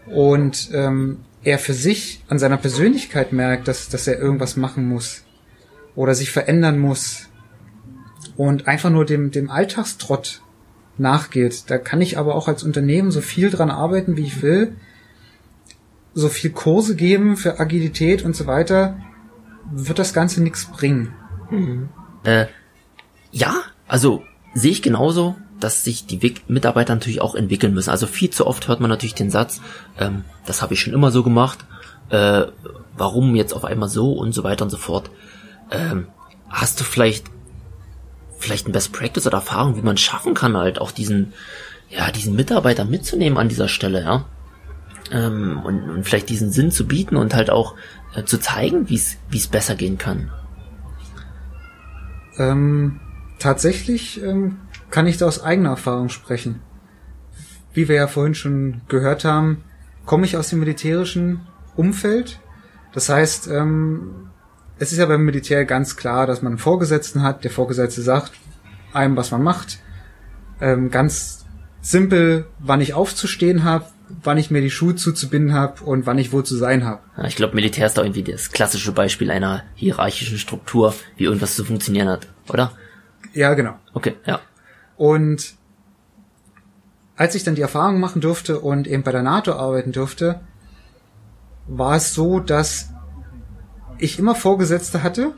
und 0.07 0.69
ähm, 0.74 1.19
er 1.43 1.57
für 1.57 1.74
sich 1.74 2.24
an 2.27 2.38
seiner 2.38 2.57
Persönlichkeit 2.57 3.33
merkt, 3.33 3.67
dass, 3.67 3.89
dass 3.89 4.07
er 4.07 4.19
irgendwas 4.19 4.57
machen 4.57 4.88
muss 4.88 5.24
oder 5.95 6.13
sich 6.13 6.31
verändern 6.31 6.77
muss 6.77 7.29
und 8.36 8.67
einfach 8.67 8.89
nur 8.89 9.05
dem, 9.05 9.31
dem 9.31 9.50
Alltagstrott 9.50 10.41
nachgeht. 10.98 11.63
Da 11.67 11.77
kann 11.77 12.01
ich 12.01 12.17
aber 12.17 12.36
auch 12.36 12.48
als 12.48 12.63
Unternehmen 12.63 13.12
so 13.12 13.21
viel 13.21 13.50
dran 13.50 13.71
arbeiten, 13.71 14.17
wie 14.17 14.25
ich 14.25 14.41
will, 14.41 14.75
so 16.13 16.29
viel 16.29 16.51
Kurse 16.51 16.95
geben 16.95 17.37
für 17.37 17.59
Agilität 17.59 18.23
und 18.23 18.35
so 18.35 18.47
weiter, 18.47 18.97
wird 19.71 19.99
das 19.99 20.13
Ganze 20.13 20.41
nichts 20.41 20.65
bringen. 20.65 21.13
Mhm. 21.49 21.89
Äh, 22.23 22.47
ja, 23.31 23.55
also 23.87 24.23
sehe 24.53 24.71
ich 24.71 24.81
genauso, 24.81 25.35
dass 25.59 25.83
sich 25.83 26.05
die 26.05 26.35
Mitarbeiter 26.47 26.93
natürlich 26.93 27.21
auch 27.21 27.35
entwickeln 27.35 27.73
müssen. 27.73 27.91
Also 27.91 28.07
viel 28.07 28.31
zu 28.31 28.47
oft 28.47 28.67
hört 28.67 28.79
man 28.79 28.89
natürlich 28.89 29.15
den 29.15 29.29
Satz, 29.29 29.61
ähm, 29.99 30.25
das 30.45 30.61
habe 30.61 30.73
ich 30.73 30.81
schon 30.81 30.93
immer 30.93 31.11
so 31.11 31.23
gemacht, 31.23 31.65
äh, 32.09 32.43
warum 32.97 33.35
jetzt 33.35 33.53
auf 33.53 33.63
einmal 33.63 33.89
so 33.89 34.13
und 34.13 34.33
so 34.33 34.43
weiter 34.43 34.65
und 34.65 34.71
so 34.71 34.77
fort. 34.77 35.11
Ähm, 35.71 36.07
hast 36.49 36.79
du 36.79 36.83
vielleicht 36.83 37.29
vielleicht 38.41 38.67
ein 38.67 38.71
Best 38.71 38.91
Practice 38.91 39.27
oder 39.27 39.37
Erfahrung, 39.37 39.75
wie 39.75 39.81
man 39.81 39.97
schaffen 39.97 40.33
kann, 40.33 40.57
halt 40.57 40.81
auch 40.81 40.91
diesen, 40.91 41.33
ja, 41.89 42.11
diesen 42.11 42.35
Mitarbeiter 42.35 42.85
mitzunehmen 42.85 43.37
an 43.37 43.49
dieser 43.49 43.67
Stelle, 43.67 44.01
ja. 44.01 44.25
Ähm, 45.11 45.61
und, 45.63 45.89
und 45.89 46.03
vielleicht 46.03 46.29
diesen 46.29 46.51
Sinn 46.51 46.71
zu 46.71 46.87
bieten 46.87 47.17
und 47.17 47.33
halt 47.33 47.49
auch 47.49 47.75
äh, 48.15 48.23
zu 48.23 48.37
zeigen, 48.37 48.89
wie 48.89 48.95
es 48.95 49.47
besser 49.47 49.75
gehen 49.75 49.97
kann. 49.97 50.31
Ähm, 52.37 52.99
tatsächlich 53.39 54.23
ähm, 54.23 54.57
kann 54.89 55.07
ich 55.07 55.17
da 55.17 55.25
aus 55.27 55.43
eigener 55.43 55.71
Erfahrung 55.71 56.09
sprechen. 56.09 56.61
Wie 57.73 57.87
wir 57.87 57.95
ja 57.95 58.07
vorhin 58.07 58.35
schon 58.35 58.81
gehört 58.87 59.25
haben, 59.25 59.63
komme 60.05 60.25
ich 60.25 60.37
aus 60.37 60.49
dem 60.49 60.59
militärischen 60.59 61.41
Umfeld. 61.75 62.39
Das 62.93 63.09
heißt, 63.09 63.47
ähm, 63.47 64.29
es 64.77 64.91
ist 64.91 64.97
ja 64.97 65.05
beim 65.05 65.23
Militär 65.23 65.65
ganz 65.65 65.95
klar, 65.95 66.27
dass 66.27 66.41
man 66.41 66.53
einen 66.53 66.59
Vorgesetzten 66.59 67.23
hat. 67.23 67.43
Der 67.43 67.51
Vorgesetzte 67.51 68.01
sagt 68.01 68.31
einem, 68.93 69.15
was 69.15 69.31
man 69.31 69.43
macht. 69.43 69.79
Ähm, 70.59 70.91
ganz 70.91 71.45
simpel, 71.81 72.47
wann 72.59 72.81
ich 72.81 72.93
aufzustehen 72.93 73.63
habe, 73.63 73.85
wann 74.23 74.37
ich 74.37 74.51
mir 74.51 74.61
die 74.61 74.71
Schuhe 74.71 74.95
zuzubinden 74.95 75.53
habe 75.53 75.83
und 75.83 76.05
wann 76.05 76.17
ich 76.17 76.31
wo 76.31 76.41
zu 76.41 76.55
sein 76.55 76.85
habe. 76.85 77.01
Ja, 77.17 77.25
ich 77.25 77.35
glaube, 77.35 77.55
Militär 77.55 77.87
ist 77.87 77.97
doch 77.97 78.03
irgendwie 78.03 78.23
das 78.23 78.51
klassische 78.51 78.91
Beispiel 78.91 79.31
einer 79.31 79.63
hierarchischen 79.75 80.37
Struktur, 80.37 80.93
wie 81.17 81.25
irgendwas 81.25 81.55
zu 81.55 81.63
funktionieren 81.63 82.09
hat, 82.09 82.27
oder? 82.49 82.71
Ja, 83.33 83.53
genau. 83.53 83.75
Okay, 83.93 84.15
ja. 84.25 84.39
Und 84.97 85.55
als 87.15 87.35
ich 87.35 87.43
dann 87.43 87.55
die 87.55 87.61
Erfahrung 87.61 87.99
machen 87.99 88.21
durfte 88.21 88.59
und 88.59 88.87
eben 88.87 89.03
bei 89.03 89.11
der 89.11 89.23
NATO 89.23 89.53
arbeiten 89.53 89.91
durfte, 89.91 90.41
war 91.67 91.95
es 91.95 92.13
so, 92.13 92.39
dass 92.39 92.89
ich 93.97 94.17
immer 94.17 94.35
Vorgesetzte 94.35 95.03
hatte, 95.03 95.33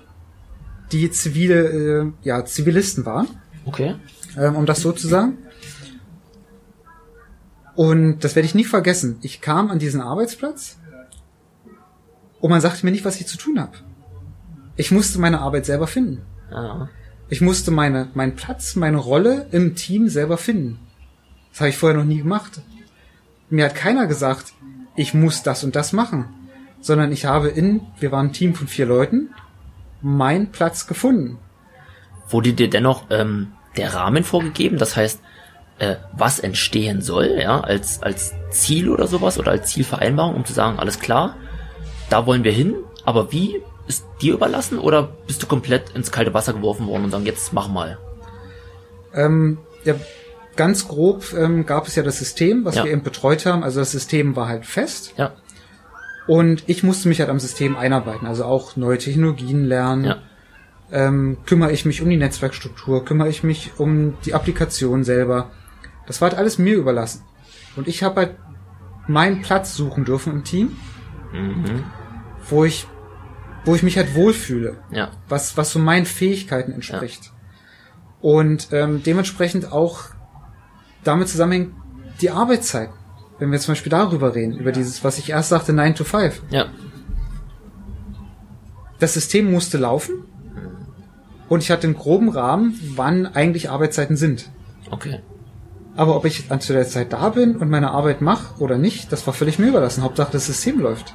die 0.92 1.12
zivile, 1.12 1.64
äh, 1.64 2.12
ja, 2.24 2.46
Zivilisten 2.46 3.06
waren. 3.06 3.28
Okay. 3.66 3.96
Ähm, 4.38 4.56
um 4.56 4.66
das 4.66 4.82
so 4.82 4.92
zu 4.92 5.08
sagen. 5.08 5.38
Und 7.76 8.20
das 8.24 8.36
werde 8.36 8.46
ich 8.46 8.56
nie 8.56 8.66
vergessen. 8.66 9.18
Ich 9.22 9.42
kam 9.42 9.72
an 9.72 9.80
diesen 9.80 10.02
Arbeitsplatz 10.02 10.78
und 12.40 12.50
man 12.50 12.62
sagte 12.62 12.86
mir 12.86 12.92
nicht, 12.92 13.06
was 13.06 13.20
ich 13.20 13.28
zu 13.28 13.38
tun 13.38 13.60
habe. 13.60 13.78
Ich 14.76 14.92
musste 14.92 15.20
meine 15.20 15.42
Arbeit 15.42 15.66
selber 15.66 15.88
finden. 15.88 16.22
Ah. 16.52 16.90
Ich 17.30 17.42
musste 17.42 17.72
meine, 17.72 18.10
meinen 18.14 18.36
Platz, 18.36 18.76
meine 18.76 18.98
Rolle 18.98 19.48
im 19.52 19.76
Team 19.76 20.08
selber 20.10 20.38
finden. 20.38 20.80
Das 21.52 21.62
habe 21.62 21.70
ich 21.70 21.78
vorher 21.78 21.98
noch 21.98 22.06
nie 22.06 22.20
gemacht. 22.20 22.62
Mir 23.50 23.66
hat 23.66 23.76
keiner 23.76 24.08
gesagt, 24.08 24.54
ich 24.96 25.14
muss 25.14 25.44
das 25.44 25.64
und 25.64 25.76
das 25.76 25.94
machen 25.94 26.28
sondern 26.84 27.14
ich 27.14 27.26
habe 27.26 27.48
in, 27.48 27.82
wir 28.00 28.12
waren 28.12 28.28
ein 28.28 28.34
Team 28.34 28.54
von 28.54 28.68
vier 28.68 28.86
Leuten, 28.86 29.30
meinen 30.02 30.52
Platz 30.52 30.86
gefunden. 30.86 31.40
Wurde 32.28 32.54
dir 32.54 32.70
dennoch 32.70 33.06
ähm, 33.10 33.54
der 33.78 33.94
Rahmen 33.94 34.26
vorgegeben? 34.26 34.78
Das 34.78 34.98
heißt, 34.98 35.22
äh, 35.80 35.96
was 36.16 36.40
entstehen 36.40 37.02
soll, 37.02 37.38
ja, 37.40 37.60
als, 37.62 38.02
als 38.02 38.34
Ziel 38.50 38.90
oder 38.90 39.08
sowas 39.08 39.40
oder 39.40 39.52
als 39.52 39.70
Zielvereinbarung, 39.70 40.36
um 40.36 40.46
zu 40.46 40.54
sagen, 40.54 40.80
alles 40.80 41.00
klar, 41.00 41.36
da 42.10 42.26
wollen 42.26 42.44
wir 42.44 42.52
hin, 42.52 42.76
aber 43.06 43.32
wie 43.32 43.62
ist 43.88 44.06
dir 44.22 44.34
überlassen 44.34 44.80
oder 44.80 45.10
bist 45.28 45.44
du 45.44 45.48
komplett 45.48 45.90
ins 45.92 46.12
kalte 46.12 46.34
Wasser 46.34 46.54
geworfen 46.54 46.88
worden 46.88 47.06
und 47.06 47.12
sagen, 47.12 47.26
jetzt 47.26 47.54
mach 47.54 47.68
mal? 47.68 47.98
Ähm, 49.14 49.60
ja, 49.84 49.96
ganz 50.56 50.88
grob 50.88 51.34
ähm, 51.34 51.66
gab 51.66 51.88
es 51.88 51.96
ja 51.96 52.04
das 52.04 52.20
System, 52.20 52.66
was 52.66 52.76
ja. 52.76 52.86
wir 52.86 52.92
eben 52.92 53.04
betreut 53.04 53.46
haben. 53.46 53.64
Also 53.64 53.80
das 53.80 53.92
System 53.92 54.36
war 54.36 54.48
halt 54.48 54.66
fest. 54.66 55.14
Ja. 55.18 55.34
Und 56.28 56.64
ich 56.68 56.84
musste 56.84 57.10
mich 57.10 57.20
halt 57.20 57.30
am 57.30 57.40
System 57.40 57.76
einarbeiten, 57.76 58.28
also 58.28 58.46
auch 58.46 58.76
neue 58.78 58.98
Technologien 58.98 59.66
lernen. 59.66 60.06
Ja. 60.06 60.18
Ähm, 60.92 61.40
kümmere 61.46 61.72
ich 61.72 61.86
mich 61.86 62.02
um 62.02 62.10
die 62.10 62.18
Netzwerkstruktur, 62.18 63.04
kümmere 63.04 63.28
ich 63.28 63.44
mich 63.44 63.72
um 63.78 64.16
die 64.26 64.34
Applikation 64.34 65.04
selber. 65.04 65.52
Das 66.06 66.22
war 66.22 66.30
halt 66.30 66.38
alles 66.38 66.58
mir 66.58 66.76
überlassen. 66.76 67.24
Und 67.76 67.88
ich 67.88 68.04
habe 68.04 68.22
halt 68.22 68.36
meinen 69.08 69.42
Platz 69.42 69.76
suchen 69.76 70.06
dürfen 70.06 70.34
im 70.34 70.44
Team, 70.44 70.78
mhm. 71.32 71.84
wo 72.50 72.66
ich, 72.66 72.88
wo 73.66 73.76
ich 73.76 73.84
mich 73.84 73.98
halt 73.98 74.16
wohlfühle, 74.16 74.78
ja. 74.92 75.12
was 75.30 75.58
was 75.58 75.72
so 75.72 75.80
meinen 75.80 76.06
Fähigkeiten 76.06 76.72
entspricht. 76.72 77.26
Ja. 77.26 77.32
Und 78.22 78.70
ähm, 78.72 79.04
dementsprechend 79.04 79.72
auch 79.72 80.06
damit 81.04 81.28
zusammenhängt 81.28 81.74
die 82.22 82.30
Arbeitszeiten 82.30 82.94
wenn 83.44 83.52
wir 83.52 83.60
zum 83.60 83.74
Beispiel 83.74 83.90
darüber 83.90 84.36
reden, 84.36 84.58
über 84.58 84.72
dieses, 84.72 85.04
was 85.04 85.18
ich 85.18 85.30
erst 85.30 85.50
sagte, 85.50 85.74
9 85.74 85.96
to 85.96 86.06
5. 86.06 86.44
Ja. 86.50 86.68
Das 89.00 89.16
System 89.16 89.52
musste 89.52 89.78
laufen 89.78 90.24
und 91.50 91.62
ich 91.62 91.72
hatte 91.72 91.88
einen 91.88 91.98
groben 91.98 92.30
Rahmen, 92.30 92.80
wann 92.96 93.26
eigentlich 93.26 93.70
Arbeitszeiten 93.70 94.16
sind. 94.16 94.50
Okay. 94.90 95.20
Aber 95.96 96.16
ob 96.16 96.26
ich 96.26 96.50
zu 96.60 96.74
der 96.74 96.88
Zeit 96.88 97.14
da 97.14 97.30
bin 97.30 97.56
und 97.56 97.70
meine 97.70 97.92
Arbeit 97.92 98.22
mache 98.22 98.60
oder 98.60 98.78
nicht, 98.78 99.12
das 99.12 99.28
war 99.28 99.34
völlig 99.34 99.60
mir 99.60 99.68
überlassen. 99.68 100.04
Hauptsache 100.04 100.32
das 100.32 100.48
System 100.48 100.80
läuft. 100.80 101.14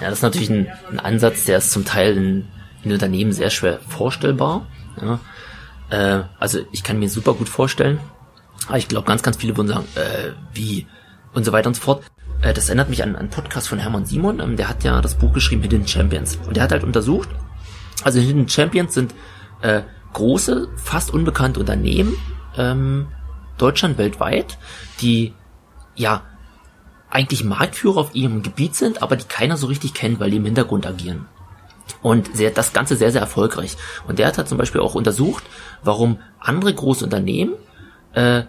Ja, 0.00 0.08
das 0.08 0.18
ist 0.18 0.22
natürlich 0.22 0.50
ein, 0.50 0.68
ein 0.90 0.98
Ansatz, 0.98 1.44
der 1.44 1.58
ist 1.58 1.70
zum 1.70 1.84
Teil 1.84 2.16
in, 2.16 2.48
in 2.82 2.92
Unternehmen 2.92 3.32
sehr 3.32 3.50
schwer 3.50 3.78
vorstellbar. 3.86 4.66
Ja. 5.00 5.20
Äh, 5.90 6.24
also 6.38 6.60
ich 6.72 6.82
kann 6.82 6.98
mir 6.98 7.10
super 7.10 7.34
gut 7.34 7.48
vorstellen, 7.48 8.00
aber 8.68 8.78
ich 8.78 8.88
glaube, 8.88 9.06
ganz, 9.06 9.22
ganz 9.22 9.36
viele 9.36 9.56
würden 9.56 9.68
sagen, 9.68 9.84
äh, 9.94 10.32
wie? 10.54 10.86
Und 11.34 11.44
so 11.44 11.52
weiter 11.52 11.68
und 11.68 11.74
so 11.74 11.82
fort. 11.82 12.04
Äh, 12.40 12.54
das 12.54 12.68
erinnert 12.68 12.88
mich 12.88 13.02
an 13.02 13.16
einen 13.16 13.30
Podcast 13.30 13.68
von 13.68 13.78
Hermann 13.78 14.06
Simon. 14.06 14.40
Ähm, 14.40 14.56
der 14.56 14.68
hat 14.68 14.82
ja 14.82 15.00
das 15.00 15.16
Buch 15.16 15.32
geschrieben, 15.32 15.62
Hidden 15.62 15.86
Champions. 15.86 16.38
Und 16.46 16.56
der 16.56 16.64
hat 16.64 16.72
halt 16.72 16.84
untersucht, 16.84 17.28
also 18.02 18.18
Hidden 18.18 18.48
Champions 18.48 18.94
sind 18.94 19.14
äh, 19.60 19.82
große, 20.14 20.68
fast 20.76 21.12
unbekannte 21.12 21.60
Unternehmen, 21.60 22.16
ähm, 22.56 23.08
Deutschland 23.58 23.98
weltweit, 23.98 24.58
die 25.00 25.34
ja 25.94 26.22
eigentlich 27.10 27.44
Marktführer 27.44 27.98
auf 27.98 28.14
ihrem 28.14 28.42
Gebiet 28.42 28.74
sind, 28.74 29.02
aber 29.02 29.16
die 29.16 29.24
keiner 29.24 29.56
so 29.56 29.66
richtig 29.66 29.92
kennt, 29.92 30.18
weil 30.18 30.30
die 30.30 30.38
im 30.38 30.44
Hintergrund 30.44 30.86
agieren. 30.86 31.26
Und 32.00 32.34
sehr, 32.34 32.50
das 32.50 32.72
Ganze 32.72 32.96
sehr, 32.96 33.12
sehr 33.12 33.20
erfolgreich. 33.20 33.76
Und 34.08 34.18
der 34.18 34.26
hat 34.26 34.38
halt 34.38 34.48
zum 34.48 34.58
Beispiel 34.58 34.80
auch 34.80 34.94
untersucht, 34.94 35.44
warum 35.84 36.18
andere 36.40 36.72
große 36.72 37.04
Unternehmen 37.04 37.54
äh, 38.14 38.44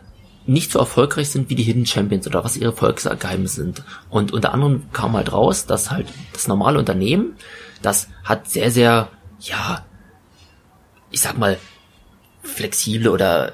nicht 0.45 0.71
so 0.71 0.79
erfolgreich 0.79 1.29
sind 1.29 1.49
wie 1.49 1.55
die 1.55 1.63
Hidden 1.63 1.85
Champions 1.85 2.27
oder 2.27 2.43
was 2.43 2.57
ihre 2.57 2.71
Erfolgsgeheimnisse 2.71 3.63
sind. 3.63 3.83
Und 4.09 4.31
unter 4.31 4.53
anderem 4.53 4.91
kam 4.91 5.13
halt 5.13 5.31
raus, 5.31 5.65
dass 5.65 5.91
halt 5.91 6.07
das 6.33 6.47
normale 6.47 6.79
Unternehmen, 6.79 7.35
das 7.81 8.09
hat 8.23 8.49
sehr, 8.49 8.71
sehr, 8.71 9.09
ja, 9.39 9.85
ich 11.11 11.21
sag 11.21 11.37
mal, 11.37 11.57
flexible 12.41 13.09
oder, 13.09 13.53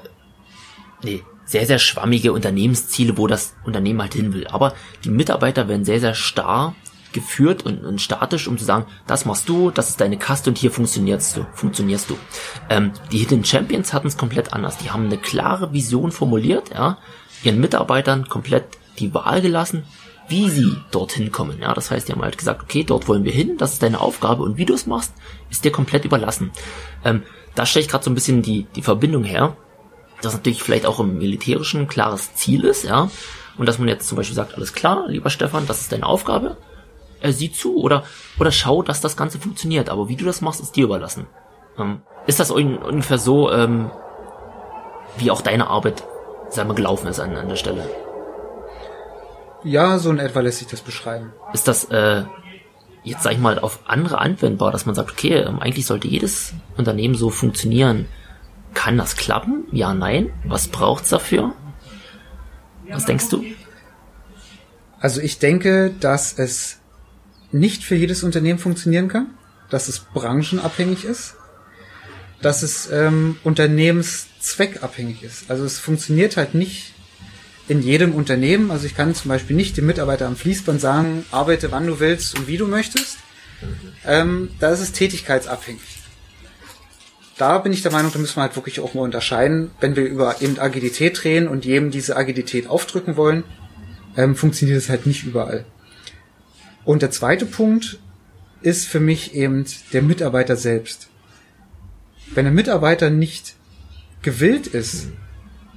nee, 1.02 1.22
sehr, 1.50 1.66
sehr 1.66 1.80
schwammige 1.80 2.32
Unternehmensziele, 2.32 3.18
wo 3.18 3.26
das 3.26 3.56
Unternehmen 3.64 4.00
halt 4.00 4.14
hin 4.14 4.32
will. 4.32 4.46
Aber 4.46 4.72
die 5.04 5.10
Mitarbeiter 5.10 5.66
werden 5.66 5.84
sehr, 5.84 5.98
sehr 5.98 6.14
starr 6.14 6.76
geführt 7.12 7.66
und, 7.66 7.84
und 7.84 8.00
statisch, 8.00 8.46
um 8.46 8.56
zu 8.56 8.64
sagen, 8.64 8.86
das 9.08 9.24
machst 9.24 9.48
du, 9.48 9.72
das 9.72 9.88
ist 9.90 10.00
deine 10.00 10.16
Kaste 10.16 10.50
und 10.50 10.58
hier 10.58 10.70
funktionierst 10.70 11.36
du, 11.36 11.46
funktionierst 11.54 12.08
du. 12.08 12.16
Ähm, 12.68 12.92
die 13.10 13.18
Hidden 13.18 13.44
Champions 13.44 13.92
hatten 13.92 14.06
es 14.06 14.16
komplett 14.16 14.52
anders. 14.52 14.78
Die 14.78 14.92
haben 14.92 15.06
eine 15.06 15.18
klare 15.18 15.72
Vision 15.72 16.12
formuliert, 16.12 16.70
ja, 16.72 16.98
ihren 17.42 17.58
Mitarbeitern 17.58 18.28
komplett 18.28 18.78
die 19.00 19.12
Wahl 19.12 19.42
gelassen, 19.42 19.82
wie 20.28 20.48
sie 20.50 20.76
dorthin 20.92 21.32
kommen. 21.32 21.58
Ja, 21.60 21.74
das 21.74 21.90
heißt, 21.90 22.06
die 22.06 22.12
haben 22.12 22.22
halt 22.22 22.38
gesagt, 22.38 22.62
okay, 22.62 22.84
dort 22.84 23.08
wollen 23.08 23.24
wir 23.24 23.32
hin, 23.32 23.56
das 23.58 23.72
ist 23.72 23.82
deine 23.82 24.00
Aufgabe 24.00 24.44
und 24.44 24.56
wie 24.56 24.66
du 24.66 24.74
es 24.74 24.86
machst, 24.86 25.12
ist 25.50 25.64
dir 25.64 25.72
komplett 25.72 26.04
überlassen. 26.04 26.52
Ähm, 27.04 27.24
da 27.56 27.66
stelle 27.66 27.84
ich 27.84 27.90
gerade 27.90 28.04
so 28.04 28.10
ein 28.12 28.14
bisschen 28.14 28.42
die, 28.42 28.68
die 28.76 28.82
Verbindung 28.82 29.24
her, 29.24 29.56
dass 30.22 30.34
natürlich 30.34 30.62
vielleicht 30.62 30.86
auch 30.86 31.00
im 31.00 31.18
Militärischen 31.18 31.82
ein 31.82 31.88
klares 31.88 32.34
Ziel 32.34 32.64
ist, 32.64 32.84
ja, 32.84 33.10
und 33.58 33.66
dass 33.66 33.78
man 33.78 33.88
jetzt 33.88 34.08
zum 34.08 34.16
Beispiel 34.16 34.36
sagt, 34.36 34.54
alles 34.54 34.72
klar, 34.72 35.06
lieber 35.08 35.30
Stefan, 35.30 35.66
das 35.66 35.80
ist 35.80 35.92
deine 35.92 36.06
Aufgabe, 36.06 36.56
er 37.20 37.32
sieht 37.32 37.56
zu 37.56 37.76
oder, 37.76 38.04
oder 38.38 38.52
schau, 38.52 38.82
dass 38.82 39.00
das 39.00 39.16
Ganze 39.16 39.38
funktioniert, 39.38 39.90
aber 39.90 40.08
wie 40.08 40.16
du 40.16 40.24
das 40.24 40.40
machst, 40.40 40.60
ist 40.60 40.76
dir 40.76 40.84
überlassen. 40.84 41.26
Ähm, 41.78 42.02
ist 42.26 42.40
das 42.40 42.50
ungefähr 42.50 43.18
so, 43.18 43.50
ähm, 43.50 43.90
wie 45.18 45.30
auch 45.30 45.42
deine 45.42 45.68
Arbeit, 45.68 46.04
sagen 46.48 46.70
wir, 46.70 46.74
gelaufen 46.74 47.08
ist 47.08 47.20
an, 47.20 47.36
an 47.36 47.48
der 47.48 47.56
Stelle? 47.56 47.88
Ja, 49.62 49.98
so 49.98 50.10
in 50.10 50.18
etwa 50.18 50.40
lässt 50.40 50.58
sich 50.58 50.68
das 50.68 50.80
beschreiben. 50.80 51.32
Ist 51.52 51.68
das 51.68 51.84
äh, 51.84 52.24
jetzt, 53.02 53.22
sag 53.22 53.32
ich 53.32 53.38
mal, 53.38 53.58
auf 53.58 53.80
andere 53.86 54.18
anwendbar, 54.18 54.72
dass 54.72 54.86
man 54.86 54.94
sagt, 54.94 55.10
okay, 55.10 55.34
ähm, 55.34 55.60
eigentlich 55.60 55.86
sollte 55.86 56.08
jedes 56.08 56.54
Unternehmen 56.76 57.14
so 57.14 57.30
funktionieren. 57.30 58.06
Kann 58.74 58.96
das 58.96 59.16
klappen? 59.16 59.64
Ja, 59.72 59.94
nein. 59.94 60.30
Was 60.44 60.68
braucht's 60.68 61.10
dafür? 61.10 61.54
Was 62.88 63.04
denkst 63.04 63.28
du? 63.28 63.44
Also 65.00 65.20
ich 65.20 65.38
denke, 65.38 65.92
dass 66.00 66.38
es 66.38 66.78
nicht 67.52 67.84
für 67.84 67.94
jedes 67.94 68.22
Unternehmen 68.22 68.58
funktionieren 68.58 69.08
kann, 69.08 69.28
dass 69.70 69.88
es 69.88 70.00
branchenabhängig 70.00 71.04
ist, 71.04 71.36
dass 72.42 72.62
es 72.62 72.90
ähm, 72.90 73.36
unternehmenszweckabhängig 73.44 75.22
ist. 75.22 75.50
Also 75.50 75.64
es 75.64 75.78
funktioniert 75.78 76.36
halt 76.36 76.54
nicht 76.54 76.94
in 77.68 77.82
jedem 77.82 78.14
Unternehmen. 78.14 78.70
Also 78.70 78.86
ich 78.86 78.94
kann 78.94 79.14
zum 79.14 79.28
Beispiel 79.28 79.56
nicht 79.56 79.76
dem 79.76 79.86
Mitarbeiter 79.86 80.26
am 80.26 80.36
Fließband 80.36 80.80
sagen, 80.80 81.24
arbeite 81.30 81.70
wann 81.70 81.86
du 81.86 82.00
willst 82.00 82.38
und 82.38 82.46
wie 82.46 82.56
du 82.56 82.66
möchtest. 82.66 83.18
Ähm, 84.04 84.50
da 84.58 84.70
ist 84.70 84.80
es 84.80 84.92
tätigkeitsabhängig. 84.92 85.99
Da 87.40 87.56
bin 87.56 87.72
ich 87.72 87.80
der 87.80 87.90
Meinung, 87.90 88.12
da 88.12 88.18
müssen 88.18 88.36
wir 88.36 88.42
halt 88.42 88.56
wirklich 88.56 88.80
auch 88.80 88.92
mal 88.92 89.00
unterscheiden, 89.00 89.70
wenn 89.80 89.96
wir 89.96 90.04
über 90.04 90.42
eben 90.42 90.58
Agilität 90.58 91.24
drehen 91.24 91.48
und 91.48 91.64
jedem 91.64 91.90
diese 91.90 92.14
Agilität 92.14 92.66
aufdrücken 92.66 93.16
wollen, 93.16 93.44
ähm, 94.14 94.36
funktioniert 94.36 94.76
es 94.76 94.90
halt 94.90 95.06
nicht 95.06 95.24
überall. 95.24 95.64
Und 96.84 97.00
der 97.00 97.10
zweite 97.10 97.46
Punkt 97.46 97.98
ist 98.60 98.86
für 98.86 99.00
mich 99.00 99.34
eben 99.34 99.64
der 99.94 100.02
Mitarbeiter 100.02 100.54
selbst. 100.54 101.08
Wenn 102.34 102.44
der 102.44 102.52
Mitarbeiter 102.52 103.08
nicht 103.08 103.54
gewillt 104.20 104.66
ist, 104.66 105.08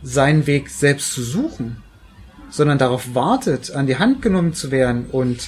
seinen 0.02 0.48
Weg 0.48 0.70
selbst 0.70 1.14
zu 1.14 1.24
suchen, 1.24 1.78
sondern 2.50 2.78
darauf 2.78 3.16
wartet, 3.16 3.72
an 3.72 3.88
die 3.88 4.00
Hand 4.00 4.22
genommen 4.22 4.54
zu 4.54 4.70
werden 4.70 5.06
und 5.06 5.48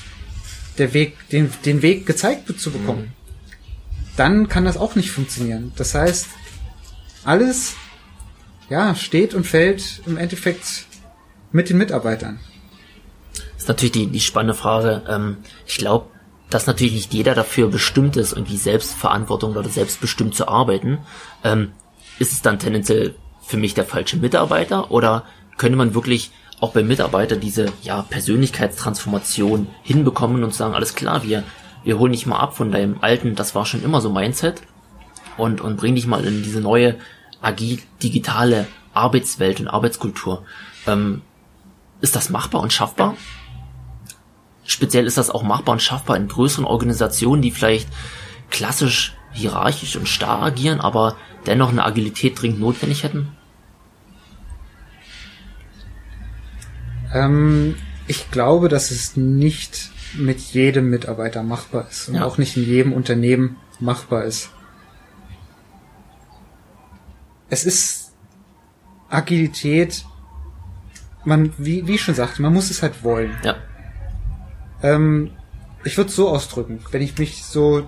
der 0.77 0.93
Weg, 0.93 1.17
den, 1.33 1.51
den 1.65 1.81
Weg 1.81 2.05
gezeigt 2.05 2.57
zu 2.57 2.71
bekommen. 2.71 3.11
Dann 4.15 4.47
kann 4.47 4.65
das 4.65 4.77
auch 4.77 4.95
nicht 4.95 5.11
funktionieren. 5.11 5.71
Das 5.75 5.93
heißt, 5.93 6.27
alles, 7.23 7.75
ja, 8.69 8.95
steht 8.95 9.33
und 9.33 9.45
fällt 9.45 10.01
im 10.05 10.17
Endeffekt 10.17 10.85
mit 11.51 11.69
den 11.69 11.77
Mitarbeitern. 11.77 12.39
Das 13.33 13.63
ist 13.63 13.67
natürlich 13.67 13.91
die, 13.93 14.07
die 14.07 14.19
spannende 14.19 14.53
Frage. 14.53 15.03
Ähm, 15.07 15.37
ich 15.65 15.77
glaube, 15.77 16.07
dass 16.49 16.67
natürlich 16.67 16.93
nicht 16.93 17.13
jeder 17.13 17.33
dafür 17.33 17.69
bestimmt 17.69 18.17
ist, 18.17 18.33
irgendwie 18.33 18.57
Selbstverantwortung 18.57 19.55
oder 19.55 19.67
selbstbestimmt 19.69 20.35
zu 20.35 20.47
arbeiten. 20.47 20.99
Ähm, 21.43 21.71
ist 22.19 22.31
es 22.31 22.41
dann 22.41 22.59
tendenziell 22.59 23.15
für 23.45 23.57
mich 23.57 23.73
der 23.73 23.85
falsche 23.85 24.17
Mitarbeiter 24.17 24.91
oder 24.91 25.25
könnte 25.57 25.77
man 25.77 25.93
wirklich 25.93 26.31
auch 26.61 26.71
bei 26.71 26.83
Mitarbeiter 26.83 27.35
diese 27.35 27.71
ja, 27.81 28.03
Persönlichkeitstransformation 28.03 29.67
hinbekommen 29.83 30.43
und 30.43 30.53
sagen, 30.53 30.73
alles 30.73 30.95
klar, 30.95 31.23
wir, 31.23 31.43
wir 31.85 31.99
holen 31.99 32.11
dich 32.11 32.25
mal 32.25 32.39
ab 32.39 32.57
von 32.57 32.71
deinem 32.71 32.97
alten, 33.01 33.35
das 33.35 33.55
war 33.55 33.65
schon 33.65 33.83
immer 33.83 34.01
so 34.01 34.09
Mindset 34.09 34.61
und, 35.37 35.61
und 35.61 35.77
bring 35.77 35.95
dich 35.95 36.07
mal 36.07 36.25
in 36.25 36.43
diese 36.43 36.59
neue, 36.59 36.97
agil, 37.41 37.79
digitale 38.01 38.67
Arbeitswelt 38.93 39.59
und 39.59 39.67
Arbeitskultur. 39.67 40.43
Ähm, 40.87 41.21
ist 42.01 42.15
das 42.15 42.29
machbar 42.29 42.61
und 42.61 42.73
schaffbar? 42.73 43.15
Speziell 44.65 45.05
ist 45.05 45.17
das 45.17 45.29
auch 45.29 45.43
machbar 45.43 45.73
und 45.73 45.81
schaffbar 45.81 46.17
in 46.17 46.27
größeren 46.27 46.65
Organisationen, 46.65 47.43
die 47.43 47.51
vielleicht 47.51 47.87
klassisch 48.49 49.15
hierarchisch 49.31 49.95
und 49.95 50.07
starr 50.07 50.41
agieren, 50.41 50.81
aber 50.81 51.15
dennoch 51.45 51.69
eine 51.69 51.85
Agilität 51.85 52.41
dringend 52.41 52.59
notwendig 52.59 53.03
hätten? 53.03 53.31
Ähm, 57.13 57.75
ich 58.07 58.31
glaube, 58.31 58.69
dass 58.69 58.89
es 58.89 59.15
nicht 59.15 59.91
mit 60.13 60.39
jedem 60.39 60.89
Mitarbeiter 60.89 61.43
machbar 61.43 61.87
ist 61.89 62.09
und 62.09 62.15
ja. 62.15 62.25
auch 62.25 62.37
nicht 62.37 62.55
in 62.57 62.63
jedem 62.63 62.93
Unternehmen 62.93 63.57
machbar 63.79 64.23
ist. 64.23 64.51
Es 67.49 67.65
ist 67.65 68.13
Agilität, 69.09 70.05
man, 71.23 71.53
wie, 71.57 71.87
wie 71.87 71.95
ich 71.95 72.01
schon 72.01 72.15
sagte, 72.15 72.41
man 72.41 72.53
muss 72.53 72.69
es 72.69 72.81
halt 72.81 73.03
wollen. 73.03 73.35
Ja. 73.43 73.55
Ähm, 74.83 75.31
ich 75.83 75.97
würde 75.97 76.09
es 76.09 76.15
so 76.15 76.29
ausdrücken, 76.29 76.79
wenn 76.91 77.01
ich 77.01 77.17
mich 77.17 77.43
so 77.43 77.87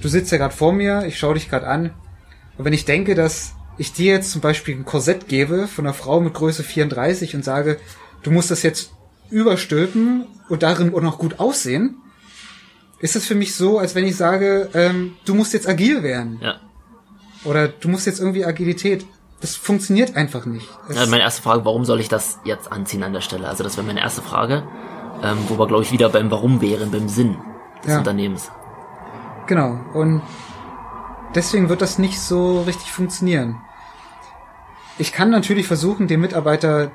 du 0.00 0.08
sitzt 0.08 0.32
ja 0.32 0.38
gerade 0.38 0.54
vor 0.54 0.72
mir, 0.72 1.04
ich 1.06 1.18
schaue 1.18 1.34
dich 1.34 1.48
gerade 1.48 1.66
an. 1.66 1.90
Und 2.56 2.64
wenn 2.64 2.72
ich 2.72 2.84
denke, 2.84 3.14
dass 3.14 3.54
ich 3.78 3.92
dir 3.92 4.12
jetzt 4.12 4.30
zum 4.30 4.40
Beispiel 4.40 4.76
ein 4.76 4.84
Korsett 4.84 5.28
gebe 5.28 5.66
von 5.66 5.86
einer 5.86 5.94
Frau 5.94 6.20
mit 6.20 6.34
Größe 6.34 6.62
34 6.62 7.34
und 7.34 7.44
sage, 7.44 7.78
du 8.22 8.30
musst 8.30 8.50
das 8.50 8.62
jetzt 8.62 8.92
überstülpen 9.30 10.26
und 10.48 10.62
darin 10.62 10.94
auch 10.94 11.00
noch 11.00 11.18
gut 11.18 11.40
aussehen, 11.40 11.96
ist 12.98 13.16
das 13.16 13.26
für 13.26 13.34
mich 13.34 13.54
so, 13.54 13.78
als 13.78 13.94
wenn 13.94 14.06
ich 14.06 14.16
sage, 14.16 14.70
ähm, 14.74 15.16
du 15.24 15.34
musst 15.34 15.52
jetzt 15.52 15.68
agil 15.68 16.02
werden. 16.02 16.38
Ja. 16.40 16.56
Oder 17.44 17.68
du 17.68 17.88
musst 17.88 18.06
jetzt 18.06 18.20
irgendwie 18.20 18.44
Agilität. 18.44 19.04
Das 19.40 19.56
funktioniert 19.56 20.16
einfach 20.16 20.46
nicht. 20.46 20.66
Ja, 20.88 21.04
meine 21.06 21.20
erste 21.20 21.42
Frage, 21.42 21.64
warum 21.64 21.84
soll 21.84 22.00
ich 22.00 22.08
das 22.08 22.38
jetzt 22.44 22.72
anziehen 22.72 23.02
an 23.02 23.12
der 23.12 23.20
Stelle? 23.20 23.46
Also 23.46 23.62
das 23.62 23.76
wäre 23.76 23.86
meine 23.86 24.00
erste 24.00 24.22
Frage, 24.22 24.62
ähm, 25.22 25.36
wo 25.48 25.58
wir, 25.58 25.66
glaube 25.66 25.82
ich, 25.82 25.92
wieder 25.92 26.08
beim 26.08 26.30
Warum 26.30 26.62
wären, 26.62 26.90
beim 26.90 27.08
Sinn 27.08 27.36
des 27.82 27.92
ja. 27.92 27.98
Unternehmens. 27.98 28.50
Genau. 29.46 29.78
Und 29.92 30.22
deswegen 31.34 31.68
wird 31.68 31.82
das 31.82 31.98
nicht 31.98 32.18
so 32.18 32.62
richtig 32.62 32.90
funktionieren. 32.90 33.60
Ich 34.96 35.12
kann 35.12 35.28
natürlich 35.28 35.66
versuchen, 35.66 36.08
den 36.08 36.20
Mitarbeiter, 36.20 36.90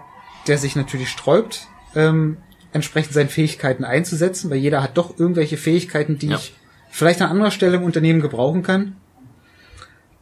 der 0.47 0.57
sich 0.57 0.75
natürlich 0.75 1.09
sträubt, 1.09 1.67
ähm, 1.95 2.37
entsprechend 2.71 3.13
seine 3.13 3.29
Fähigkeiten 3.29 3.83
einzusetzen, 3.83 4.49
weil 4.49 4.57
jeder 4.57 4.83
hat 4.83 4.97
doch 4.97 5.17
irgendwelche 5.17 5.57
Fähigkeiten, 5.57 6.17
die 6.17 6.27
ja. 6.27 6.37
ich 6.37 6.53
vielleicht 6.89 7.21
an 7.21 7.29
anderer 7.29 7.51
Stelle 7.51 7.77
im 7.77 7.83
Unternehmen 7.83 8.21
gebrauchen 8.21 8.63
kann. 8.63 8.95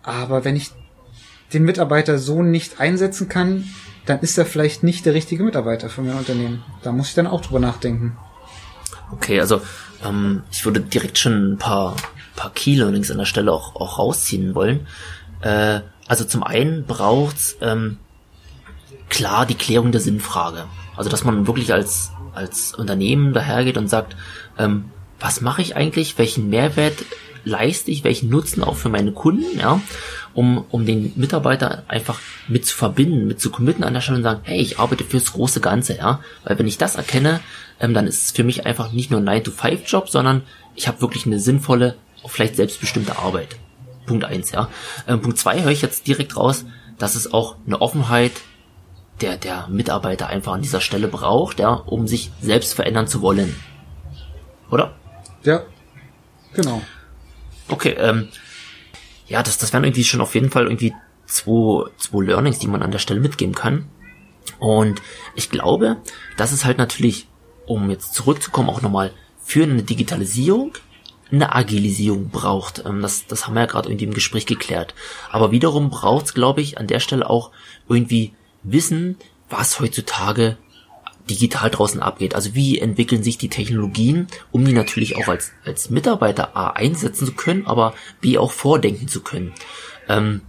Aber 0.04 0.46
wenn 0.46 0.56
ich 0.56 0.72
den 1.54 1.64
Mitarbeiter 1.64 2.18
so 2.18 2.44
nicht 2.44 2.80
einsetzen 2.80 3.30
kann, 3.30 3.66
dann 4.06 4.20
ist 4.20 4.38
er 4.38 4.46
vielleicht 4.46 4.84
nicht 4.84 5.06
der 5.06 5.14
richtige 5.14 5.44
Mitarbeiter 5.44 5.90
für 5.90 6.02
mein 6.02 6.18
Unternehmen. 6.18 6.64
Da 6.84 6.92
muss 6.92 7.10
ich 7.10 7.16
dann 7.16 7.28
auch 7.28 7.42
drüber 7.42 7.60
nachdenken. 7.60 8.18
Okay, 9.12 9.40
also 9.40 9.62
ähm, 10.04 10.44
ich 10.52 10.66
würde 10.66 10.82
direkt 10.82 11.18
schon 11.18 11.54
ein 11.54 11.58
paar 11.58 11.96
paar 12.38 12.52
Key 12.52 12.76
Learnings 12.76 13.12
an 13.12 13.18
der 13.18 13.26
Stelle 13.26 13.52
auch, 13.52 13.76
auch 13.76 14.00
rausziehen 14.00 14.56
wollen. 14.56 14.88
Äh, 15.42 15.82
also 16.08 16.24
zum 16.24 16.44
einen 16.44 16.86
braucht's 16.86 17.58
ähm, 17.60 17.98
klar 19.10 19.46
die 19.46 19.56
Klärung 19.56 19.92
der 19.92 20.00
Sinnfrage. 20.00 20.66
Also 20.98 21.10
dass 21.10 21.24
man 21.24 21.48
wirklich 21.48 21.72
als, 21.74 22.12
als 22.34 22.74
Unternehmen 22.74 23.34
dahergeht 23.34 23.78
und 23.78 23.88
sagt, 23.88 24.16
ähm, 24.58 24.86
was 25.20 25.42
mache 25.42 25.62
ich 25.62 25.76
eigentlich, 25.76 26.18
welchen 26.18 26.50
Mehrwert 26.50 27.06
leiste 27.44 27.92
ich, 27.92 28.04
welchen 28.04 28.30
Nutzen 28.30 28.64
auch 28.64 28.76
für 28.76 28.90
meine 28.90 29.14
Kunden, 29.14 29.58
ja, 29.58 29.80
um, 30.34 30.66
um 30.70 30.86
den 30.86 31.14
Mitarbeiter 31.16 31.84
einfach 31.88 32.20
mit 32.48 32.66
zu 32.66 32.76
verbinden, 32.76 33.26
mit 33.26 33.40
zu 33.40 33.50
committen 33.50 33.84
an 33.84 33.94
der 33.94 34.02
Stelle 34.02 34.18
und 34.18 34.24
sagen, 34.24 34.42
hey, 34.44 34.60
ich 34.60 34.80
arbeite 34.80 35.06
fürs 35.06 35.32
große 35.32 35.62
Ganze, 35.62 35.98
ja, 35.98 36.20
weil 36.44 36.60
wenn 36.60 36.68
ich 36.68 36.78
das 36.78 36.96
erkenne, 36.96 37.40
ähm, 37.80 37.94
dann 37.94 38.06
ist 38.06 38.24
es 38.24 38.32
für 38.32 38.44
mich 38.44 38.66
einfach 38.66 38.92
nicht 38.92 39.12
nur 39.12 39.22
ein 39.22 39.42
9-to-5-Job, 39.42 40.10
sondern 40.10 40.44
ich 40.76 40.88
habe 40.88 41.02
wirklich 41.02 41.26
eine 41.26 41.40
sinnvolle 41.40 41.96
vielleicht 42.26 42.56
selbstbestimmte 42.56 43.18
Arbeit. 43.18 43.56
Punkt 44.06 44.26
eins, 44.26 44.52
ja. 44.52 44.70
Ähm, 45.08 45.22
Punkt 45.22 45.38
zwei 45.38 45.62
höre 45.62 45.72
ich 45.72 45.82
jetzt 45.82 46.08
direkt 46.08 46.36
raus, 46.36 46.66
dass 46.98 47.16
es 47.16 47.32
auch 47.34 47.56
eine 47.66 47.82
Offenheit 47.82 48.34
der, 49.22 49.38
der 49.38 49.68
Mitarbeiter 49.68 50.28
einfach 50.28 50.54
an 50.54 50.62
dieser 50.62 50.82
Stelle 50.82 51.08
braucht, 51.08 51.60
ja, 51.60 51.74
um 51.74 52.08
sich 52.08 52.32
selbst 52.42 52.74
verändern 52.74 53.08
zu 53.08 53.22
wollen. 53.22 53.56
Oder? 54.70 54.96
Ja, 55.44 55.64
genau. 56.54 56.82
Okay, 57.70 57.96
ähm, 57.98 58.28
ja, 59.28 59.44
das, 59.44 59.58
das 59.58 59.74
wären 59.74 59.84
irgendwie 59.84 60.04
schon 60.04 60.22
auf 60.22 60.36
jeden 60.36 60.52
Fall 60.52 60.66
irgendwie 60.66 60.94
zwei, 61.26 61.90
zwei 61.98 62.24
Learnings, 62.24 62.60
die 62.60 62.68
man 62.68 62.84
an 62.84 62.92
der 62.92 63.00
Stelle 63.00 63.20
mitgeben 63.20 63.56
kann. 63.56 63.88
Und 64.60 65.02
ich 65.36 65.50
glaube, 65.50 65.98
dass 66.38 66.52
es 66.52 66.66
halt 66.66 66.78
natürlich, 66.78 67.28
um 67.66 67.90
jetzt 67.90 68.14
zurückzukommen, 68.14 68.70
auch 68.70 68.82
nochmal 68.82 69.12
für 69.44 69.64
eine 69.64 69.84
Digitalisierung 69.84 70.74
eine 71.32 71.54
Agilisierung 71.54 72.30
braucht. 72.30 72.84
Ähm, 72.86 73.02
das, 73.02 73.26
das 73.28 73.46
haben 73.46 73.56
wir 73.56 73.62
ja 73.62 73.66
gerade 73.66 73.90
irgendwie 73.90 74.06
im 74.06 74.14
Gespräch 74.14 74.46
geklärt. 74.46 74.94
Aber 75.30 75.52
wiederum 75.52 75.90
braucht 75.90 76.26
es, 76.26 76.34
glaube 76.34 76.62
ich, 76.62 76.78
an 76.78 76.88
der 76.88 77.00
Stelle 77.00 77.30
auch 77.30 77.52
irgendwie 77.90 78.34
Wissen, 78.72 79.18
was 79.50 79.80
heutzutage 79.80 80.58
digital 81.30 81.70
draußen 81.70 82.02
abgeht. 82.02 82.36
Also 82.36 82.56
wie 82.56 82.80
entwickeln 82.80 83.24
sich 83.24 83.38
die 83.38 83.50
Technologien, 83.50 84.28
um 84.52 84.66
die 84.66 84.74
natürlich 84.74 85.18
auch 85.18 85.28
als, 85.28 85.52
als 85.66 85.90
Mitarbeiter 85.90 86.56
A 86.56 86.72
einsetzen 86.72 87.26
zu 87.26 87.34
können, 87.34 87.66
aber 87.66 87.94
B 88.22 88.38
auch 88.38 88.52
vordenken 88.52 89.08
zu 89.08 89.22
können. 89.22 89.54
Ähm, 90.08 90.42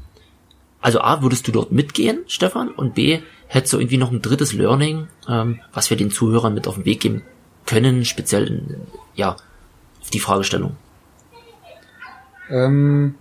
also 0.81 1.01
A, 1.01 1.23
würdest 1.23 1.49
du 1.49 1.53
dort 1.53 1.73
mitgehen, 1.73 2.21
Stefan? 2.29 2.69
Und 2.69 2.95
B, 2.95 3.21
hättest 3.49 3.73
du 3.73 3.79
irgendwie 3.79 3.99
noch 3.99 4.13
ein 4.13 4.23
drittes 4.23 4.53
Learning, 4.53 5.09
ähm, 5.29 5.61
was 5.73 5.91
wir 5.91 5.97
den 5.97 6.11
Zuhörern 6.11 6.55
mit 6.55 6.69
auf 6.69 6.77
den 6.77 6.85
Weg 6.85 7.01
geben 7.01 7.23
können, 7.67 8.05
speziell 8.05 8.47
in, 8.47 8.77
ja, 9.15 9.37
auf 10.01 10.11
die 10.11 10.21
Fragestellung? 10.21 10.77
Ähm, 12.49 13.17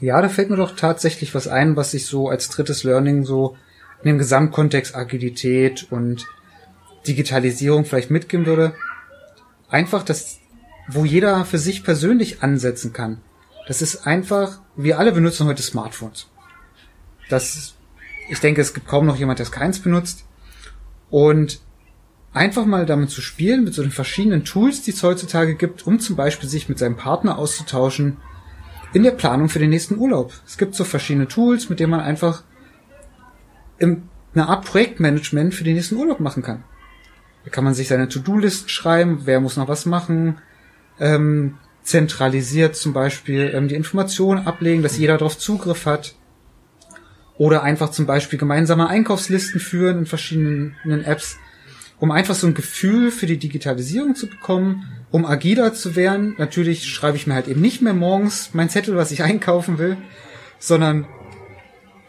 ja, 0.00 0.20
da 0.20 0.28
fällt 0.28 0.50
mir 0.50 0.56
doch 0.56 0.74
tatsächlich 0.74 1.34
was 1.34 1.46
ein, 1.46 1.76
was 1.76 1.94
ich 1.94 2.06
so 2.06 2.28
als 2.28 2.48
drittes 2.48 2.82
Learning 2.82 3.24
so 3.24 3.56
in 4.04 4.10
dem 4.10 4.18
Gesamtkontext 4.18 4.94
Agilität 4.94 5.86
und 5.90 6.26
Digitalisierung 7.06 7.86
vielleicht 7.86 8.10
mitgeben 8.10 8.44
würde. 8.44 8.74
Einfach 9.68 10.02
das, 10.02 10.40
wo 10.88 11.04
jeder 11.04 11.44
für 11.46 11.58
sich 11.58 11.82
persönlich 11.82 12.42
ansetzen 12.42 12.92
kann. 12.92 13.20
Das 13.66 13.80
ist 13.80 14.06
einfach, 14.06 14.60
wir 14.76 14.98
alle 14.98 15.12
benutzen 15.12 15.46
heute 15.46 15.62
Smartphones. 15.62 16.28
Das, 17.30 17.74
ich 18.28 18.38
denke, 18.40 18.60
es 18.60 18.74
gibt 18.74 18.86
kaum 18.86 19.06
noch 19.06 19.16
jemand, 19.16 19.38
der 19.38 19.46
keins 19.46 19.78
benutzt. 19.78 20.24
Und 21.08 21.60
einfach 22.34 22.66
mal 22.66 22.84
damit 22.84 23.08
zu 23.08 23.22
spielen, 23.22 23.64
mit 23.64 23.72
so 23.72 23.80
den 23.80 23.90
verschiedenen 23.90 24.44
Tools, 24.44 24.82
die 24.82 24.90
es 24.90 25.02
heutzutage 25.02 25.54
gibt, 25.54 25.86
um 25.86 25.98
zum 25.98 26.16
Beispiel 26.16 26.48
sich 26.48 26.68
mit 26.68 26.78
seinem 26.78 26.96
Partner 26.96 27.38
auszutauschen 27.38 28.18
in 28.92 29.02
der 29.02 29.12
Planung 29.12 29.48
für 29.48 29.58
den 29.58 29.70
nächsten 29.70 29.96
Urlaub. 29.96 30.34
Es 30.46 30.58
gibt 30.58 30.74
so 30.74 30.84
verschiedene 30.84 31.26
Tools, 31.26 31.70
mit 31.70 31.80
denen 31.80 31.90
man 31.90 32.00
einfach 32.00 32.42
eine 33.80 34.48
Art 34.48 34.64
Projektmanagement 34.64 35.54
für 35.54 35.64
den 35.64 35.74
nächsten 35.74 35.96
Urlaub 35.96 36.20
machen 36.20 36.42
kann. 36.42 36.64
Da 37.44 37.50
kann 37.50 37.64
man 37.64 37.74
sich 37.74 37.88
seine 37.88 38.08
To-Do-Listen 38.08 38.68
schreiben, 38.68 39.22
wer 39.24 39.40
muss 39.40 39.56
noch 39.56 39.68
was 39.68 39.86
machen, 39.86 40.38
ähm, 40.98 41.58
zentralisiert 41.82 42.76
zum 42.76 42.92
Beispiel 42.92 43.52
ähm, 43.54 43.68
die 43.68 43.74
Informationen 43.74 44.46
ablegen, 44.46 44.82
dass 44.82 44.96
jeder 44.96 45.18
darauf 45.18 45.38
Zugriff 45.38 45.86
hat. 45.86 46.14
Oder 47.36 47.62
einfach 47.62 47.90
zum 47.90 48.06
Beispiel 48.06 48.38
gemeinsame 48.38 48.88
Einkaufslisten 48.88 49.60
führen 49.60 49.98
in 50.00 50.06
verschiedenen 50.06 51.04
Apps, 51.04 51.36
um 51.98 52.10
einfach 52.10 52.34
so 52.34 52.46
ein 52.46 52.54
Gefühl 52.54 53.10
für 53.10 53.26
die 53.26 53.38
Digitalisierung 53.38 54.14
zu 54.14 54.28
bekommen, 54.28 54.84
um 55.10 55.26
agiler 55.26 55.74
zu 55.74 55.96
werden. 55.96 56.34
Natürlich 56.38 56.88
schreibe 56.88 57.16
ich 57.16 57.26
mir 57.26 57.34
halt 57.34 57.48
eben 57.48 57.60
nicht 57.60 57.82
mehr 57.82 57.94
morgens 57.94 58.50
mein 58.52 58.70
Zettel, 58.70 58.96
was 58.96 59.10
ich 59.10 59.22
einkaufen 59.22 59.78
will, 59.78 59.96
sondern 60.58 61.06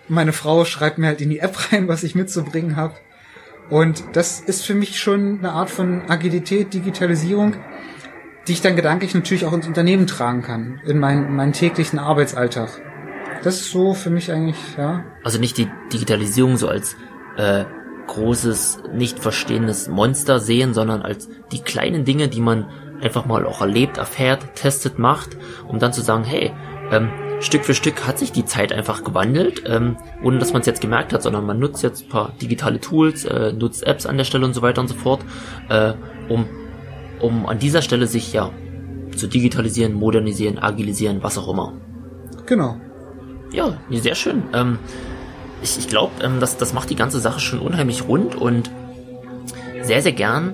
meine 0.07 0.33
Frau 0.33 0.65
schreibt 0.65 0.97
mir 0.97 1.07
halt 1.07 1.21
in 1.21 1.29
die 1.29 1.39
App 1.39 1.71
rein, 1.71 1.87
was 1.87 2.03
ich 2.03 2.15
mitzubringen 2.15 2.75
habe. 2.75 2.95
Und 3.69 4.03
das 4.13 4.39
ist 4.39 4.65
für 4.65 4.75
mich 4.75 4.99
schon 4.99 5.39
eine 5.39 5.51
Art 5.51 5.69
von 5.69 6.09
Agilität, 6.09 6.73
Digitalisierung, 6.73 7.55
die 8.47 8.53
ich 8.53 8.61
dann 8.61 8.75
gedanklich 8.75 9.15
natürlich 9.15 9.45
auch 9.45 9.53
ins 9.53 9.67
Unternehmen 9.67 10.05
tragen 10.05 10.43
kann, 10.43 10.79
in 10.85 10.99
meinen, 10.99 11.35
meinen 11.35 11.53
täglichen 11.53 11.97
Arbeitsalltag. 11.97 12.69
Das 13.43 13.55
ist 13.55 13.71
so 13.71 13.93
für 13.93 14.11
mich 14.11 14.31
eigentlich, 14.31 14.57
ja. 14.77 15.03
Also 15.23 15.39
nicht 15.39 15.57
die 15.57 15.67
Digitalisierung 15.91 16.57
so 16.57 16.67
als 16.67 16.95
äh, 17.37 17.65
großes, 18.07 18.83
nicht 18.93 19.19
verstehendes 19.19 19.87
Monster 19.87 20.39
sehen, 20.39 20.73
sondern 20.75 21.01
als 21.01 21.27
die 21.51 21.61
kleinen 21.61 22.05
Dinge, 22.05 22.27
die 22.27 22.41
man 22.41 22.69
einfach 23.01 23.25
mal 23.25 23.45
auch 23.45 23.61
erlebt, 23.61 23.97
erfährt, 23.97 24.55
testet, 24.55 24.99
macht, 24.99 25.37
um 25.67 25.79
dann 25.79 25.91
zu 25.91 26.01
sagen, 26.01 26.23
hey, 26.23 26.53
ähm, 26.91 27.09
Stück 27.39 27.65
für 27.65 27.73
Stück 27.73 28.07
hat 28.07 28.17
sich 28.17 28.31
die 28.31 28.45
Zeit 28.45 28.71
einfach 28.71 29.03
gewandelt, 29.03 29.63
ähm, 29.67 29.97
ohne 30.23 30.39
dass 30.39 30.53
man 30.53 30.61
es 30.61 30.67
jetzt 30.67 30.81
gemerkt 30.81 31.13
hat, 31.13 31.21
sondern 31.21 31.45
man 31.45 31.59
nutzt 31.59 31.83
jetzt 31.83 32.05
ein 32.05 32.09
paar 32.09 32.33
digitale 32.41 32.79
Tools, 32.79 33.25
äh, 33.25 33.53
nutzt 33.53 33.85
Apps 33.85 34.05
an 34.05 34.17
der 34.17 34.23
Stelle 34.23 34.45
und 34.45 34.53
so 34.53 34.61
weiter 34.61 34.81
und 34.81 34.87
so 34.87 34.95
fort, 34.95 35.21
äh, 35.69 35.93
um, 36.29 36.45
um 37.19 37.45
an 37.45 37.59
dieser 37.59 37.81
Stelle 37.81 38.07
sich 38.07 38.33
ja 38.33 38.51
zu 39.15 39.27
digitalisieren, 39.27 39.93
modernisieren, 39.93 40.59
agilisieren, 40.59 41.21
was 41.21 41.37
auch 41.37 41.47
immer. 41.47 41.73
Genau. 42.45 42.77
Ja, 43.51 43.77
sehr 43.91 44.15
schön. 44.15 44.43
Ähm, 44.53 44.79
ich 45.61 45.77
ich 45.77 45.87
glaube, 45.87 46.11
ähm, 46.21 46.39
das, 46.39 46.57
das 46.57 46.73
macht 46.73 46.89
die 46.89 46.95
ganze 46.95 47.19
Sache 47.19 47.39
schon 47.39 47.59
unheimlich 47.59 48.07
rund 48.07 48.35
und 48.35 48.69
sehr, 49.81 50.01
sehr 50.01 50.13
gern 50.13 50.53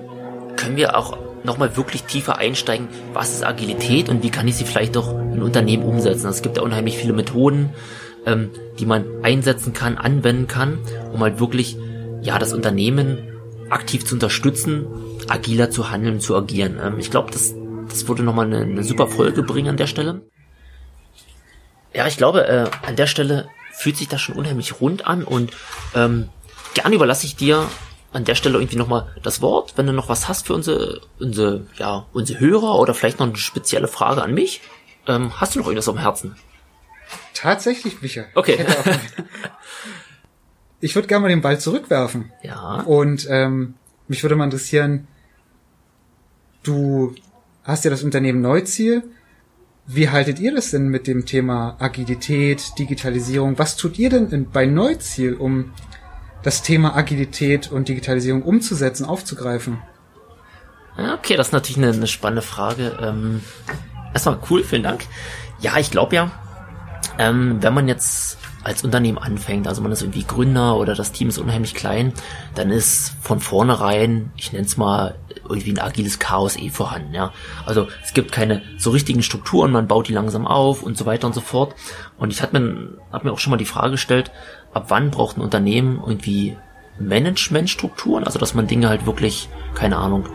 können 0.56 0.76
wir 0.76 0.96
auch 0.96 1.18
nochmal 1.44 1.76
wirklich 1.76 2.04
tiefer 2.04 2.38
einsteigen, 2.38 2.88
was 3.12 3.32
ist 3.32 3.44
Agilität 3.44 4.08
und 4.08 4.22
wie 4.22 4.30
kann 4.30 4.46
ich 4.48 4.56
sie 4.56 4.64
vielleicht 4.64 4.96
doch 4.96 5.10
in 5.10 5.42
Unternehmen 5.42 5.84
umsetzen. 5.84 6.26
Also 6.26 6.36
es 6.36 6.42
gibt 6.42 6.56
ja 6.56 6.62
unheimlich 6.62 6.96
viele 6.98 7.12
Methoden, 7.12 7.70
ähm, 8.26 8.50
die 8.78 8.86
man 8.86 9.04
einsetzen 9.22 9.72
kann, 9.72 9.98
anwenden 9.98 10.46
kann, 10.46 10.78
um 11.12 11.20
halt 11.20 11.40
wirklich 11.40 11.76
ja 12.22 12.38
das 12.38 12.52
Unternehmen 12.52 13.18
aktiv 13.70 14.04
zu 14.04 14.14
unterstützen, 14.14 14.86
agiler 15.28 15.70
zu 15.70 15.90
handeln, 15.90 16.20
zu 16.20 16.36
agieren. 16.36 16.78
Ähm, 16.82 16.98
ich 16.98 17.10
glaube, 17.10 17.30
das, 17.30 17.54
das 17.88 18.06
würde 18.06 18.22
nochmal 18.22 18.46
eine, 18.46 18.60
eine 18.60 18.84
super 18.84 19.08
Folge 19.08 19.42
bringen 19.42 19.70
an 19.70 19.76
der 19.76 19.86
Stelle. 19.86 20.22
Ja, 21.94 22.06
ich 22.06 22.16
glaube, 22.16 22.46
äh, 22.46 22.70
an 22.86 22.96
der 22.96 23.06
Stelle 23.06 23.48
fühlt 23.72 23.96
sich 23.96 24.08
das 24.08 24.20
schon 24.20 24.36
unheimlich 24.36 24.80
rund 24.80 25.06
an 25.06 25.24
und 25.24 25.52
ähm, 25.94 26.28
gern 26.74 26.92
überlasse 26.92 27.26
ich 27.26 27.36
dir 27.36 27.66
an 28.12 28.24
der 28.24 28.34
Stelle 28.34 28.58
irgendwie 28.58 28.76
nochmal 28.76 29.08
das 29.22 29.40
Wort, 29.40 29.74
wenn 29.76 29.86
du 29.86 29.92
noch 29.92 30.08
was 30.08 30.28
hast 30.28 30.46
für 30.46 30.54
unsere, 30.54 31.00
unsere, 31.18 31.66
ja, 31.76 32.06
unsere 32.12 32.40
Hörer 32.40 32.78
oder 32.78 32.94
vielleicht 32.94 33.18
noch 33.18 33.26
eine 33.26 33.36
spezielle 33.36 33.88
Frage 33.88 34.22
an 34.22 34.34
mich. 34.34 34.60
Ähm, 35.06 35.40
hast 35.40 35.54
du 35.54 35.58
noch 35.58 35.66
irgendwas 35.66 35.88
am 35.88 35.98
Herzen? 35.98 36.36
Tatsächlich, 37.34 38.02
Michael. 38.02 38.26
Okay. 38.34 38.64
Ich 40.80 40.94
würde 40.94 41.08
gerne 41.08 41.22
mal 41.22 41.28
den 41.28 41.40
Ball 41.40 41.58
zurückwerfen. 41.58 42.30
Ja. 42.42 42.82
Und 42.82 43.26
ähm, 43.30 43.74
mich 44.08 44.22
würde 44.22 44.36
mal 44.36 44.44
interessieren, 44.44 45.08
du 46.62 47.14
hast 47.64 47.84
ja 47.84 47.90
das 47.90 48.02
Unternehmen 48.02 48.40
Neuziel. 48.40 49.02
Wie 49.86 50.10
haltet 50.10 50.38
ihr 50.38 50.54
das 50.54 50.70
denn 50.70 50.88
mit 50.88 51.06
dem 51.06 51.26
Thema 51.26 51.76
Agilität, 51.80 52.78
Digitalisierung? 52.78 53.58
Was 53.58 53.76
tut 53.76 53.98
ihr 53.98 54.10
denn 54.10 54.50
bei 54.50 54.66
Neuziel, 54.66 55.34
um 55.34 55.72
das 56.42 56.62
Thema 56.62 56.96
Agilität 56.96 57.70
und 57.70 57.88
Digitalisierung 57.88 58.42
umzusetzen, 58.42 59.04
aufzugreifen? 59.04 59.78
Okay, 60.96 61.36
das 61.36 61.48
ist 61.48 61.52
natürlich 61.52 61.78
eine, 61.78 61.92
eine 61.92 62.06
spannende 62.06 62.42
Frage. 62.42 62.98
Ähm, 63.00 63.42
erstmal 64.12 64.38
cool, 64.50 64.62
vielen 64.62 64.82
Dank. 64.82 65.06
Ja, 65.60 65.78
ich 65.78 65.90
glaube 65.90 66.14
ja, 66.16 66.30
ähm, 67.18 67.62
wenn 67.62 67.74
man 67.74 67.88
jetzt 67.88 68.38
als 68.64 68.84
Unternehmen 68.84 69.18
anfängt, 69.18 69.66
also 69.66 69.82
man 69.82 69.92
ist 69.92 70.02
irgendwie 70.02 70.24
Gründer 70.24 70.76
oder 70.76 70.94
das 70.94 71.12
Team 71.12 71.28
ist 71.28 71.38
unheimlich 71.38 71.74
klein, 71.74 72.12
dann 72.54 72.70
ist 72.70 73.14
von 73.20 73.40
vornherein, 73.40 74.30
ich 74.36 74.52
nenne 74.52 74.64
es 74.64 74.76
mal, 74.76 75.16
irgendwie 75.48 75.72
ein 75.72 75.80
agiles 75.80 76.18
Chaos 76.18 76.56
eh 76.56 76.70
vorhanden, 76.70 77.14
ja. 77.14 77.32
Also 77.66 77.88
es 78.04 78.14
gibt 78.14 78.32
keine 78.32 78.62
so 78.78 78.90
richtigen 78.90 79.22
Strukturen, 79.22 79.72
man 79.72 79.88
baut 79.88 80.08
die 80.08 80.12
langsam 80.12 80.46
auf 80.46 80.82
und 80.82 80.96
so 80.96 81.06
weiter 81.06 81.26
und 81.26 81.34
so 81.34 81.40
fort. 81.40 81.74
Und 82.18 82.32
ich 82.32 82.42
habe 82.42 82.58
mir, 82.58 82.98
hab 83.10 83.24
mir 83.24 83.32
auch 83.32 83.38
schon 83.38 83.50
mal 83.50 83.56
die 83.56 83.64
Frage 83.64 83.92
gestellt, 83.92 84.30
ab 84.72 84.86
wann 84.88 85.10
braucht 85.10 85.36
ein 85.36 85.42
Unternehmen 85.42 86.00
irgendwie 86.06 86.56
Managementstrukturen, 86.98 88.24
also 88.24 88.38
dass 88.38 88.54
man 88.54 88.66
Dinge 88.66 88.88
halt 88.88 89.06
wirklich, 89.06 89.48
keine 89.74 89.96
Ahnung, 89.96 90.26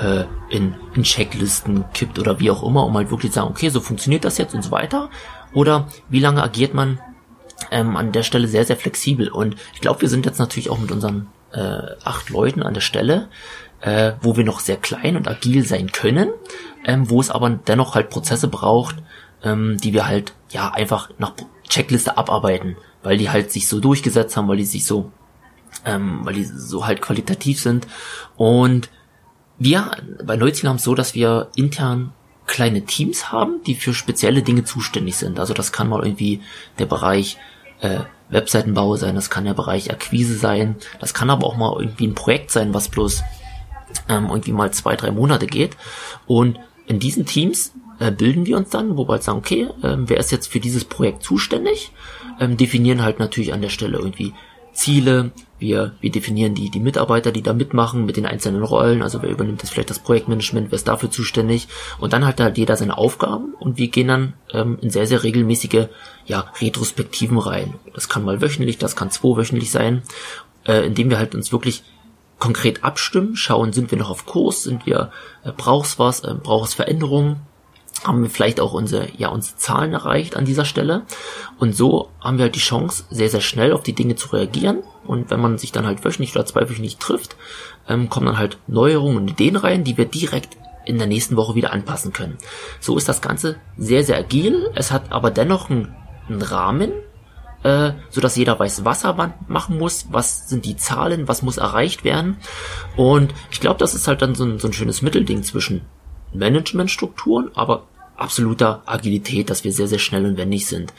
äh, 0.00 0.24
in, 0.48 0.74
in 0.94 1.02
Checklisten 1.02 1.84
kippt 1.92 2.18
oder 2.18 2.40
wie 2.40 2.50
auch 2.50 2.62
immer, 2.62 2.86
um 2.86 2.96
halt 2.96 3.10
wirklich 3.10 3.32
zu 3.32 3.40
sagen, 3.40 3.50
okay, 3.50 3.68
so 3.68 3.80
funktioniert 3.80 4.24
das 4.24 4.38
jetzt 4.38 4.54
und 4.54 4.62
so 4.62 4.70
weiter. 4.70 5.10
Oder 5.52 5.88
wie 6.08 6.20
lange 6.20 6.42
agiert 6.42 6.74
man 6.74 6.98
ähm, 7.70 7.96
an 7.96 8.12
der 8.12 8.22
Stelle 8.22 8.48
sehr, 8.48 8.64
sehr 8.64 8.76
flexibel. 8.76 9.28
Und 9.28 9.56
ich 9.74 9.80
glaube, 9.80 10.02
wir 10.02 10.08
sind 10.08 10.26
jetzt 10.26 10.38
natürlich 10.38 10.70
auch 10.70 10.78
mit 10.78 10.92
unseren 10.92 11.28
äh, 11.52 11.80
acht 12.04 12.30
Leuten 12.30 12.62
an 12.62 12.74
der 12.74 12.80
Stelle, 12.80 13.28
äh, 13.80 14.12
wo 14.20 14.36
wir 14.36 14.44
noch 14.44 14.60
sehr 14.60 14.76
klein 14.76 15.16
und 15.16 15.28
agil 15.28 15.64
sein 15.64 15.92
können, 15.92 16.30
ähm, 16.84 17.08
wo 17.10 17.20
es 17.20 17.30
aber 17.30 17.50
dennoch 17.50 17.94
halt 17.94 18.10
Prozesse 18.10 18.48
braucht, 18.48 18.96
ähm, 19.42 19.76
die 19.78 19.92
wir 19.92 20.06
halt 20.06 20.32
ja 20.50 20.70
einfach 20.70 21.10
nach 21.18 21.32
Checkliste 21.68 22.16
abarbeiten, 22.16 22.76
weil 23.02 23.18
die 23.18 23.30
halt 23.30 23.52
sich 23.52 23.68
so 23.68 23.80
durchgesetzt 23.80 24.36
haben, 24.36 24.48
weil 24.48 24.56
die 24.56 24.64
sich 24.64 24.84
so, 24.84 25.12
ähm, 25.84 26.20
weil 26.22 26.34
die 26.34 26.44
so 26.44 26.86
halt 26.86 27.00
qualitativ 27.00 27.60
sind. 27.60 27.86
Und 28.36 28.90
wir 29.58 29.90
bei 30.24 30.36
Neuziel 30.36 30.68
haben 30.68 30.76
es 30.76 30.84
so, 30.84 30.94
dass 30.94 31.14
wir 31.14 31.48
intern 31.56 32.12
kleine 32.48 32.84
Teams 32.84 33.30
haben, 33.30 33.62
die 33.66 33.76
für 33.76 33.94
spezielle 33.94 34.42
Dinge 34.42 34.64
zuständig 34.64 35.16
sind. 35.16 35.38
Also 35.38 35.54
das 35.54 35.70
kann 35.70 35.88
mal 35.88 36.02
irgendwie 36.02 36.40
der 36.78 36.86
Bereich 36.86 37.36
äh, 37.80 38.00
Webseitenbau 38.30 38.96
sein, 38.96 39.14
das 39.14 39.30
kann 39.30 39.44
der 39.44 39.54
Bereich 39.54 39.90
Akquise 39.90 40.36
sein, 40.36 40.76
das 41.00 41.14
kann 41.14 41.30
aber 41.30 41.46
auch 41.46 41.56
mal 41.56 41.80
irgendwie 41.80 42.08
ein 42.08 42.14
Projekt 42.14 42.50
sein, 42.50 42.74
was 42.74 42.88
bloß 42.88 43.22
ähm, 44.08 44.26
irgendwie 44.28 44.52
mal 44.52 44.72
zwei, 44.72 44.96
drei 44.96 45.10
Monate 45.10 45.46
geht. 45.46 45.76
Und 46.26 46.58
in 46.86 46.98
diesen 46.98 47.24
Teams 47.24 47.72
äh, 48.00 48.10
bilden 48.10 48.46
wir 48.46 48.56
uns 48.56 48.70
dann, 48.70 48.96
wo 48.96 49.06
wir 49.06 49.12
halt 49.12 49.22
sagen, 49.22 49.38
okay, 49.38 49.68
äh, 49.82 49.96
wer 49.98 50.18
ist 50.18 50.32
jetzt 50.32 50.48
für 50.48 50.60
dieses 50.60 50.84
Projekt 50.84 51.22
zuständig? 51.22 51.92
Ähm, 52.40 52.56
definieren 52.56 53.02
halt 53.02 53.18
natürlich 53.18 53.52
an 53.52 53.62
der 53.62 53.70
Stelle 53.70 53.98
irgendwie 53.98 54.34
Ziele, 54.72 55.32
wir, 55.58 55.92
wir 56.00 56.10
definieren 56.10 56.54
die, 56.54 56.70
die 56.70 56.80
Mitarbeiter, 56.80 57.32
die 57.32 57.42
da 57.42 57.52
mitmachen 57.52 58.06
mit 58.06 58.16
den 58.16 58.26
einzelnen 58.26 58.62
Rollen, 58.62 59.02
also 59.02 59.22
wer 59.22 59.30
übernimmt 59.30 59.62
jetzt 59.62 59.72
vielleicht 59.72 59.90
das 59.90 59.98
Projektmanagement, 59.98 60.70
wer 60.70 60.76
ist 60.76 60.86
dafür 60.86 61.10
zuständig? 61.10 61.68
Und 61.98 62.12
dann 62.12 62.26
hat 62.26 62.40
halt 62.40 62.58
jeder 62.58 62.76
seine 62.76 62.96
Aufgaben 62.96 63.54
und 63.58 63.76
wir 63.76 63.88
gehen 63.88 64.08
dann 64.08 64.34
ähm, 64.52 64.78
in 64.80 64.90
sehr, 64.90 65.06
sehr 65.06 65.22
regelmäßige 65.24 65.88
ja, 66.26 66.52
Retrospektiven 66.60 67.38
rein. 67.38 67.74
Das 67.94 68.08
kann 68.08 68.24
mal 68.24 68.40
wöchentlich, 68.40 68.78
das 68.78 68.94
kann 68.94 69.10
zweiwöchentlich 69.10 69.70
sein, 69.70 70.02
äh, 70.66 70.86
indem 70.86 71.10
wir 71.10 71.18
halt 71.18 71.34
uns 71.34 71.50
wirklich 71.50 71.82
konkret 72.38 72.84
abstimmen, 72.84 73.34
schauen, 73.34 73.72
sind 73.72 73.90
wir 73.90 73.98
noch 73.98 74.10
auf 74.10 74.26
Kurs, 74.26 74.62
sind 74.62 74.86
wir, 74.86 75.10
äh, 75.44 75.50
brauchst 75.56 75.98
was, 75.98 76.20
äh, 76.20 76.34
braucht 76.34 76.68
es 76.68 76.74
Veränderungen, 76.74 77.40
haben 78.04 78.22
wir 78.22 78.30
vielleicht 78.30 78.60
auch 78.60 78.72
unsere, 78.72 79.08
ja, 79.16 79.28
unsere 79.28 79.56
Zahlen 79.56 79.92
erreicht 79.92 80.36
an 80.36 80.44
dieser 80.44 80.64
Stelle. 80.64 81.02
Und 81.58 81.74
so 81.74 82.10
haben 82.20 82.38
wir 82.38 82.44
halt 82.44 82.54
die 82.54 82.60
Chance, 82.60 83.04
sehr, 83.10 83.28
sehr 83.28 83.40
schnell 83.40 83.72
auf 83.72 83.82
die 83.82 83.94
Dinge 83.94 84.16
zu 84.16 84.28
reagieren. 84.28 84.82
Und 85.06 85.30
wenn 85.30 85.40
man 85.40 85.58
sich 85.58 85.72
dann 85.72 85.86
halt 85.86 86.04
wöchentlich 86.04 86.34
oder 86.34 86.46
zweiwöchentlich 86.46 86.98
trifft, 86.98 87.36
ähm, 87.88 88.08
kommen 88.08 88.26
dann 88.26 88.38
halt 88.38 88.58
Neuerungen 88.66 89.16
und 89.16 89.30
Ideen 89.30 89.56
rein, 89.56 89.84
die 89.84 89.96
wir 89.96 90.04
direkt 90.04 90.56
in 90.84 90.98
der 90.98 91.06
nächsten 91.06 91.36
Woche 91.36 91.54
wieder 91.54 91.72
anpassen 91.72 92.12
können. 92.12 92.38
So 92.80 92.96
ist 92.96 93.08
das 93.08 93.20
Ganze 93.20 93.56
sehr, 93.76 94.04
sehr 94.04 94.18
agil. 94.18 94.70
Es 94.74 94.90
hat 94.90 95.12
aber 95.12 95.30
dennoch 95.30 95.68
einen, 95.68 95.94
einen 96.28 96.42
Rahmen, 96.42 96.92
äh, 97.62 97.92
so 98.10 98.20
dass 98.20 98.36
jeder 98.36 98.58
weiß, 98.58 98.84
was 98.84 99.04
er 99.04 99.34
machen 99.48 99.78
muss, 99.78 100.06
was 100.10 100.48
sind 100.48 100.64
die 100.64 100.76
Zahlen, 100.76 101.28
was 101.28 101.42
muss 101.42 101.58
erreicht 101.58 102.04
werden. 102.04 102.38
Und 102.96 103.34
ich 103.50 103.60
glaube, 103.60 103.78
das 103.78 103.94
ist 103.94 104.08
halt 104.08 104.22
dann 104.22 104.34
so 104.34 104.44
ein, 104.44 104.58
so 104.58 104.68
ein 104.68 104.72
schönes 104.72 105.02
Mittelding 105.02 105.42
zwischen 105.42 105.82
Managementstrukturen, 106.32 107.50
aber 107.54 107.86
absoluter 108.16 108.82
Agilität, 108.86 109.50
dass 109.50 109.64
wir 109.64 109.72
sehr, 109.72 109.88
sehr 109.88 109.98
schnell 109.98 110.26
und 110.26 110.36
wendig 110.36 110.66
sind. 110.66 110.92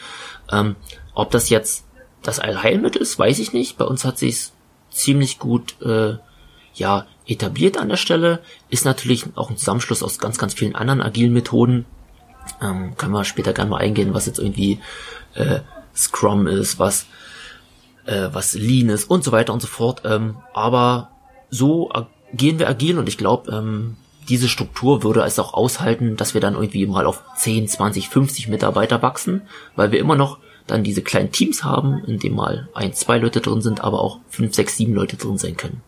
Ähm, 0.52 0.76
ob 1.14 1.32
das 1.32 1.50
jetzt 1.50 1.86
das 2.22 2.40
Allheilmittel 2.40 3.02
ist, 3.02 3.20
weiß 3.20 3.40
ich 3.40 3.54
nicht. 3.54 3.78
Bei 3.78 3.86
uns 3.86 4.06
hat 4.06 4.18
sich's 4.18 4.54
ziemlich 4.90 5.40
gut 5.40 5.82
äh, 5.82 6.18
ja 6.74 7.06
etabliert 7.28 7.78
an 7.78 7.90
der 7.90 7.98
Stelle. 7.98 8.40
Ist 8.70 8.86
natürlich 8.86 9.26
auch 9.36 9.50
ein 9.50 9.58
Zusammenschluss 9.58 10.04
aus 10.04 10.20
ganz, 10.20 10.38
ganz 10.38 10.54
vielen 10.54 10.76
anderen 10.76 11.02
agilen 11.02 11.34
Methoden. 11.34 11.86
Ähm, 12.62 12.96
können 12.98 13.14
wir 13.14 13.26
später 13.26 13.54
gerne 13.54 13.70
mal 13.70 13.78
eingehen, 13.78 14.14
was 14.14 14.26
jetzt 14.26 14.40
irgendwie 14.40 14.80
äh, 15.36 15.60
Scrum 15.96 16.48
ist, 16.48 16.80
was 16.80 17.06
äh, 18.06 18.30
was 18.32 18.54
Lean 18.54 18.90
ist 18.90 19.10
und 19.10 19.24
so 19.24 19.32
weiter 19.32 19.54
und 19.54 19.62
so 19.62 19.68
fort. 19.68 20.02
Ähm, 20.06 20.38
aber 20.54 21.12
so 21.50 21.92
gehen 22.34 22.60
wir 22.60 22.70
agil 22.70 22.98
und 22.98 23.08
ich 23.08 23.18
glaube, 23.18 23.52
ähm, 23.52 23.98
diese 24.30 24.48
Struktur 24.48 25.04
würde 25.04 25.22
es 25.22 25.40
auch 25.40 25.54
aushalten, 25.54 26.16
dass 26.16 26.34
wir 26.34 26.42
dann 26.42 26.54
irgendwie 26.54 26.86
mal 26.86 27.06
auf 27.06 27.24
10, 27.36 27.68
20, 27.68 28.10
50 28.10 28.48
Mitarbeiter 28.48 29.02
wachsen, 29.02 29.42
weil 29.76 29.92
wir 29.92 30.00
immer 30.00 30.16
noch 30.16 30.38
dann 30.68 30.84
diese 30.84 31.02
kleinen 31.02 31.32
Teams 31.32 31.64
haben, 31.64 32.04
in 32.06 32.20
dem 32.20 32.36
mal 32.36 32.70
ein, 32.74 32.94
zwei 32.94 33.18
Leute 33.18 33.42
drin 33.42 33.62
sind, 33.62 33.82
aber 33.82 34.02
auch 34.02 34.20
fünf, 34.30 34.54
sechs, 34.54 34.78
sieben 34.78 34.94
Leute 34.94 35.18
drin 35.18 35.38
sein 35.38 35.58
können. 35.58 35.82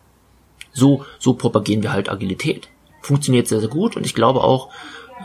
So, 0.72 1.04
so 1.18 1.34
propagieren 1.34 1.82
wir 1.82 1.92
halt 1.92 2.10
Agilität. 2.10 2.68
Funktioniert 3.00 3.46
sehr, 3.46 3.60
sehr 3.60 3.68
gut 3.68 3.96
und 3.96 4.04
ich 4.04 4.14
glaube 4.14 4.42
auch, 4.42 4.70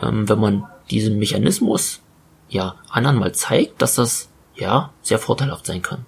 ähm, 0.02 0.28
wenn 0.28 0.38
man 0.38 0.66
diesen 0.90 1.18
Mechanismus 1.18 2.00
ja 2.48 2.76
anderen 2.88 3.18
mal 3.18 3.34
zeigt, 3.34 3.82
dass 3.82 3.96
das 3.96 4.28
ja 4.54 4.92
sehr 5.02 5.18
vorteilhaft 5.18 5.66
sein 5.66 5.82
kann. 5.82 6.06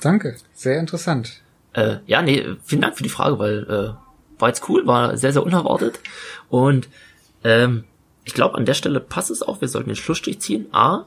Danke, 0.00 0.36
sehr 0.52 0.78
interessant. 0.78 1.42
Äh, 1.72 1.96
ja, 2.06 2.22
nee, 2.22 2.44
vielen 2.62 2.82
Dank 2.82 2.96
für 2.96 3.02
die 3.02 3.08
Frage, 3.08 3.38
weil 3.38 3.64
äh, 3.68 4.03
war 4.38 4.48
jetzt 4.48 4.68
cool, 4.68 4.86
war 4.86 5.16
sehr, 5.16 5.32
sehr 5.32 5.44
unerwartet. 5.44 6.00
Und 6.48 6.88
ähm, 7.42 7.84
ich 8.24 8.34
glaube, 8.34 8.56
an 8.56 8.64
der 8.64 8.74
Stelle 8.74 9.00
passt 9.00 9.30
es 9.30 9.42
auch, 9.42 9.60
wir 9.60 9.68
sollten 9.68 9.90
den 9.90 9.96
Schlussstrich 9.96 10.40
ziehen. 10.40 10.66
A, 10.72 11.04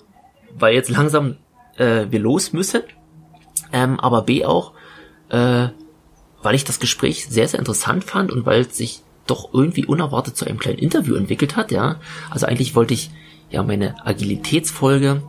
weil 0.58 0.74
jetzt 0.74 0.90
langsam 0.90 1.38
äh, 1.78 2.06
wir 2.10 2.20
los 2.20 2.54
müssen. 2.54 2.84
Ähm, 3.74 4.00
aber 4.00 4.22
B 4.22 4.46
auch, 4.46 4.74
äh, 5.30 5.70
weil 6.42 6.56
ich 6.56 6.64
das 6.64 6.80
Gespräch 6.80 7.28
sehr, 7.28 7.48
sehr 7.48 7.60
interessant 7.60 8.04
fand 8.04 8.32
und 8.32 8.46
weil 8.46 8.62
es 8.62 8.78
sich 8.78 9.02
doch 9.26 9.54
irgendwie 9.54 9.86
unerwartet 9.86 10.38
zu 10.38 10.46
einem 10.46 10.60
kleinen 10.60 10.78
Interview 10.78 11.16
entwickelt 11.16 11.56
hat, 11.56 11.72
ja. 11.72 12.00
Also 12.30 12.46
eigentlich 12.46 12.76
wollte 12.76 12.94
ich 12.94 13.12
ja 13.50 13.62
meine 13.64 14.06
Agilitätsfolge 14.06 15.22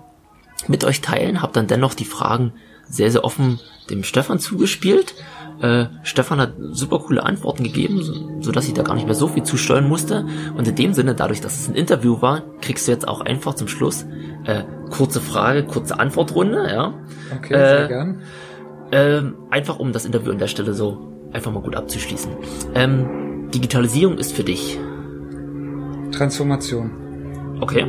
mit 0.68 0.84
euch 0.84 1.00
teilen, 1.00 1.42
habe 1.42 1.52
dann 1.52 1.66
dennoch 1.66 1.94
die 1.94 2.04
Fragen 2.04 2.52
sehr, 2.88 3.10
sehr 3.10 3.24
offen 3.24 3.60
dem 3.90 4.04
Stefan 4.04 4.38
zugespielt 4.38 5.14
äh, 5.60 5.86
Stefan 6.02 6.40
hat 6.40 6.52
super 6.70 7.00
coole 7.00 7.22
Antworten 7.24 7.64
gegeben, 7.64 8.00
so, 8.40 8.52
dass 8.52 8.68
ich 8.68 8.74
da 8.74 8.82
gar 8.82 8.94
nicht 8.94 9.06
mehr 9.06 9.14
so 9.14 9.26
viel 9.28 9.42
zusteuern 9.42 9.88
musste. 9.88 10.24
Und 10.56 10.68
in 10.68 10.74
dem 10.74 10.94
Sinne, 10.94 11.14
dadurch, 11.14 11.40
dass 11.40 11.58
es 11.58 11.68
ein 11.68 11.74
Interview 11.74 12.20
war, 12.22 12.42
kriegst 12.60 12.86
du 12.86 12.92
jetzt 12.92 13.08
auch 13.08 13.20
einfach 13.20 13.54
zum 13.54 13.66
Schluss 13.68 14.06
äh, 14.44 14.62
kurze 14.90 15.20
Frage, 15.20 15.64
kurze 15.64 15.98
Antwortrunde, 15.98 16.68
ja. 16.70 16.94
Okay, 17.36 17.54
äh, 17.54 17.78
sehr 17.78 17.88
gern. 17.88 18.20
Äh, 18.90 19.22
einfach 19.50 19.78
um 19.78 19.92
das 19.92 20.04
Interview 20.04 20.30
an 20.32 20.38
der 20.38 20.46
Stelle 20.46 20.74
so 20.74 21.12
einfach 21.32 21.52
mal 21.52 21.60
gut 21.60 21.76
abzuschließen. 21.76 22.30
Ähm, 22.74 23.50
Digitalisierung 23.52 24.16
ist 24.16 24.32
für 24.32 24.44
dich 24.44 24.78
Transformation. 26.12 27.58
Okay. 27.60 27.86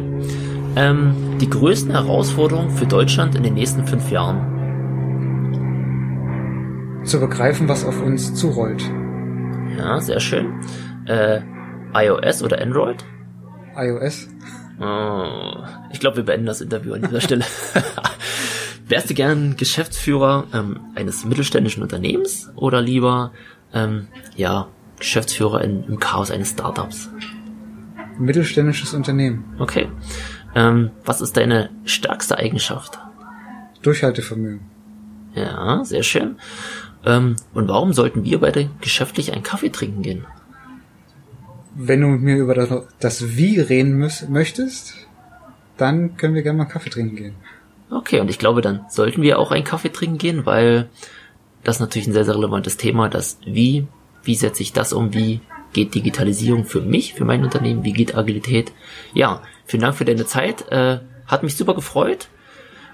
Ähm, 0.75 1.13
die 1.39 1.49
größten 1.49 1.91
Herausforderungen 1.91 2.71
für 2.71 2.86
Deutschland 2.86 3.36
in 3.36 3.43
den 3.43 3.53
nächsten 3.53 3.86
fünf 3.86 4.12
Jahren 4.12 4.58
zu 7.09 7.19
begreifen, 7.19 7.67
was 7.67 7.83
auf 7.85 8.01
uns 8.01 8.35
zurollt. 8.35 8.83
Ja, 9.75 9.99
sehr 9.99 10.19
schön. 10.19 10.61
Äh, 11.05 11.41
iOS 11.93 12.43
oder 12.43 12.61
Android? 12.61 13.03
iOS. 13.75 14.27
Oh, 14.79 15.63
ich 15.91 15.99
glaube, 15.99 16.17
wir 16.17 16.23
beenden 16.23 16.45
das 16.45 16.61
Interview 16.61 16.93
an 16.93 17.01
dieser 17.01 17.19
Stelle. 17.21 17.45
Wärst 18.87 19.09
du 19.09 19.13
gern 19.15 19.57
Geschäftsführer 19.57 20.45
ähm, 20.53 20.79
eines 20.95 21.25
mittelständischen 21.25 21.81
Unternehmens 21.81 22.51
oder 22.55 22.81
lieber 22.81 23.31
ähm, 23.73 24.07
ja 24.35 24.67
Geschäftsführer 24.99 25.63
in, 25.63 25.83
im 25.85 25.99
Chaos 25.99 26.29
eines 26.29 26.51
Startups? 26.51 27.09
Mittelständisches 28.19 28.93
Unternehmen. 28.93 29.55
Okay. 29.57 29.89
Ähm, 30.55 30.91
was 31.05 31.21
ist 31.21 31.37
deine 31.37 31.71
stärkste 31.85 32.37
Eigenschaft? 32.37 32.99
Durchhaltevermögen. 33.81 34.61
Ja, 35.33 35.83
sehr 35.83 36.03
schön. 36.03 36.37
Ähm, 37.05 37.35
und 37.53 37.67
warum 37.67 37.93
sollten 37.93 38.23
wir 38.23 38.39
beide 38.39 38.69
geschäftlich 38.81 39.31
einen 39.33 39.43
Kaffee 39.43 39.69
trinken 39.69 40.01
gehen? 40.01 40.25
Wenn 41.75 42.01
du 42.01 42.07
mit 42.07 42.21
mir 42.21 42.38
über 42.38 42.55
das, 42.55 42.69
das 42.99 43.38
Wie 43.38 43.59
reden 43.59 43.97
möchtest, 43.97 44.95
dann 45.77 46.17
können 46.17 46.35
wir 46.35 46.41
gerne 46.41 46.57
mal 46.57 46.65
Kaffee 46.65 46.89
trinken 46.89 47.15
gehen. 47.15 47.35
Okay, 47.89 48.19
und 48.19 48.29
ich 48.29 48.38
glaube, 48.38 48.62
dann 48.62 48.85
sollten 48.89 49.21
wir 49.21 49.39
auch 49.39 49.51
einen 49.51 49.63
Kaffee 49.63 49.91
trinken 49.91 50.17
gehen, 50.17 50.45
weil 50.45 50.89
das 51.63 51.79
natürlich 51.79 52.07
ein 52.07 52.13
sehr, 52.13 52.25
sehr 52.25 52.35
relevantes 52.35 52.77
Thema, 52.77 53.09
das 53.09 53.39
Wie, 53.45 53.88
wie 54.23 54.35
setze 54.35 54.62
ich 54.62 54.73
das 54.73 54.93
um, 54.93 55.13
wie 55.13 55.41
geht 55.73 55.95
Digitalisierung 55.95 56.65
für 56.65 56.81
mich, 56.81 57.13
für 57.13 57.25
mein 57.25 57.43
Unternehmen, 57.43 57.83
wie 57.83 57.93
geht 57.93 58.15
Agilität. 58.15 58.71
Ja, 59.13 59.41
vielen 59.65 59.81
Dank 59.81 59.95
für 59.95 60.05
deine 60.05 60.25
Zeit, 60.25 60.69
äh, 60.71 60.99
hat 61.27 61.43
mich 61.43 61.55
super 61.55 61.75
gefreut 61.75 62.27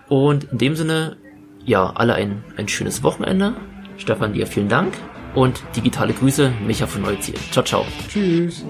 und 0.07 0.51
in 0.51 0.57
dem 0.57 0.75
Sinne, 0.75 1.17
ja, 1.65 1.89
alle 1.89 2.13
ein, 2.13 2.43
ein 2.57 2.67
schönes 2.67 3.01
Wochenende 3.01 3.55
Stefan, 3.97 4.33
dir 4.33 4.47
vielen 4.47 4.69
Dank 4.69 4.93
und 5.33 5.61
digitale 5.75 6.13
Grüße, 6.13 6.51
Micha 6.65 6.87
von 6.87 7.01
Neuziel. 7.01 7.35
Ciao, 7.51 7.63
ciao. 7.63 7.85
Tschüss. 8.07 8.65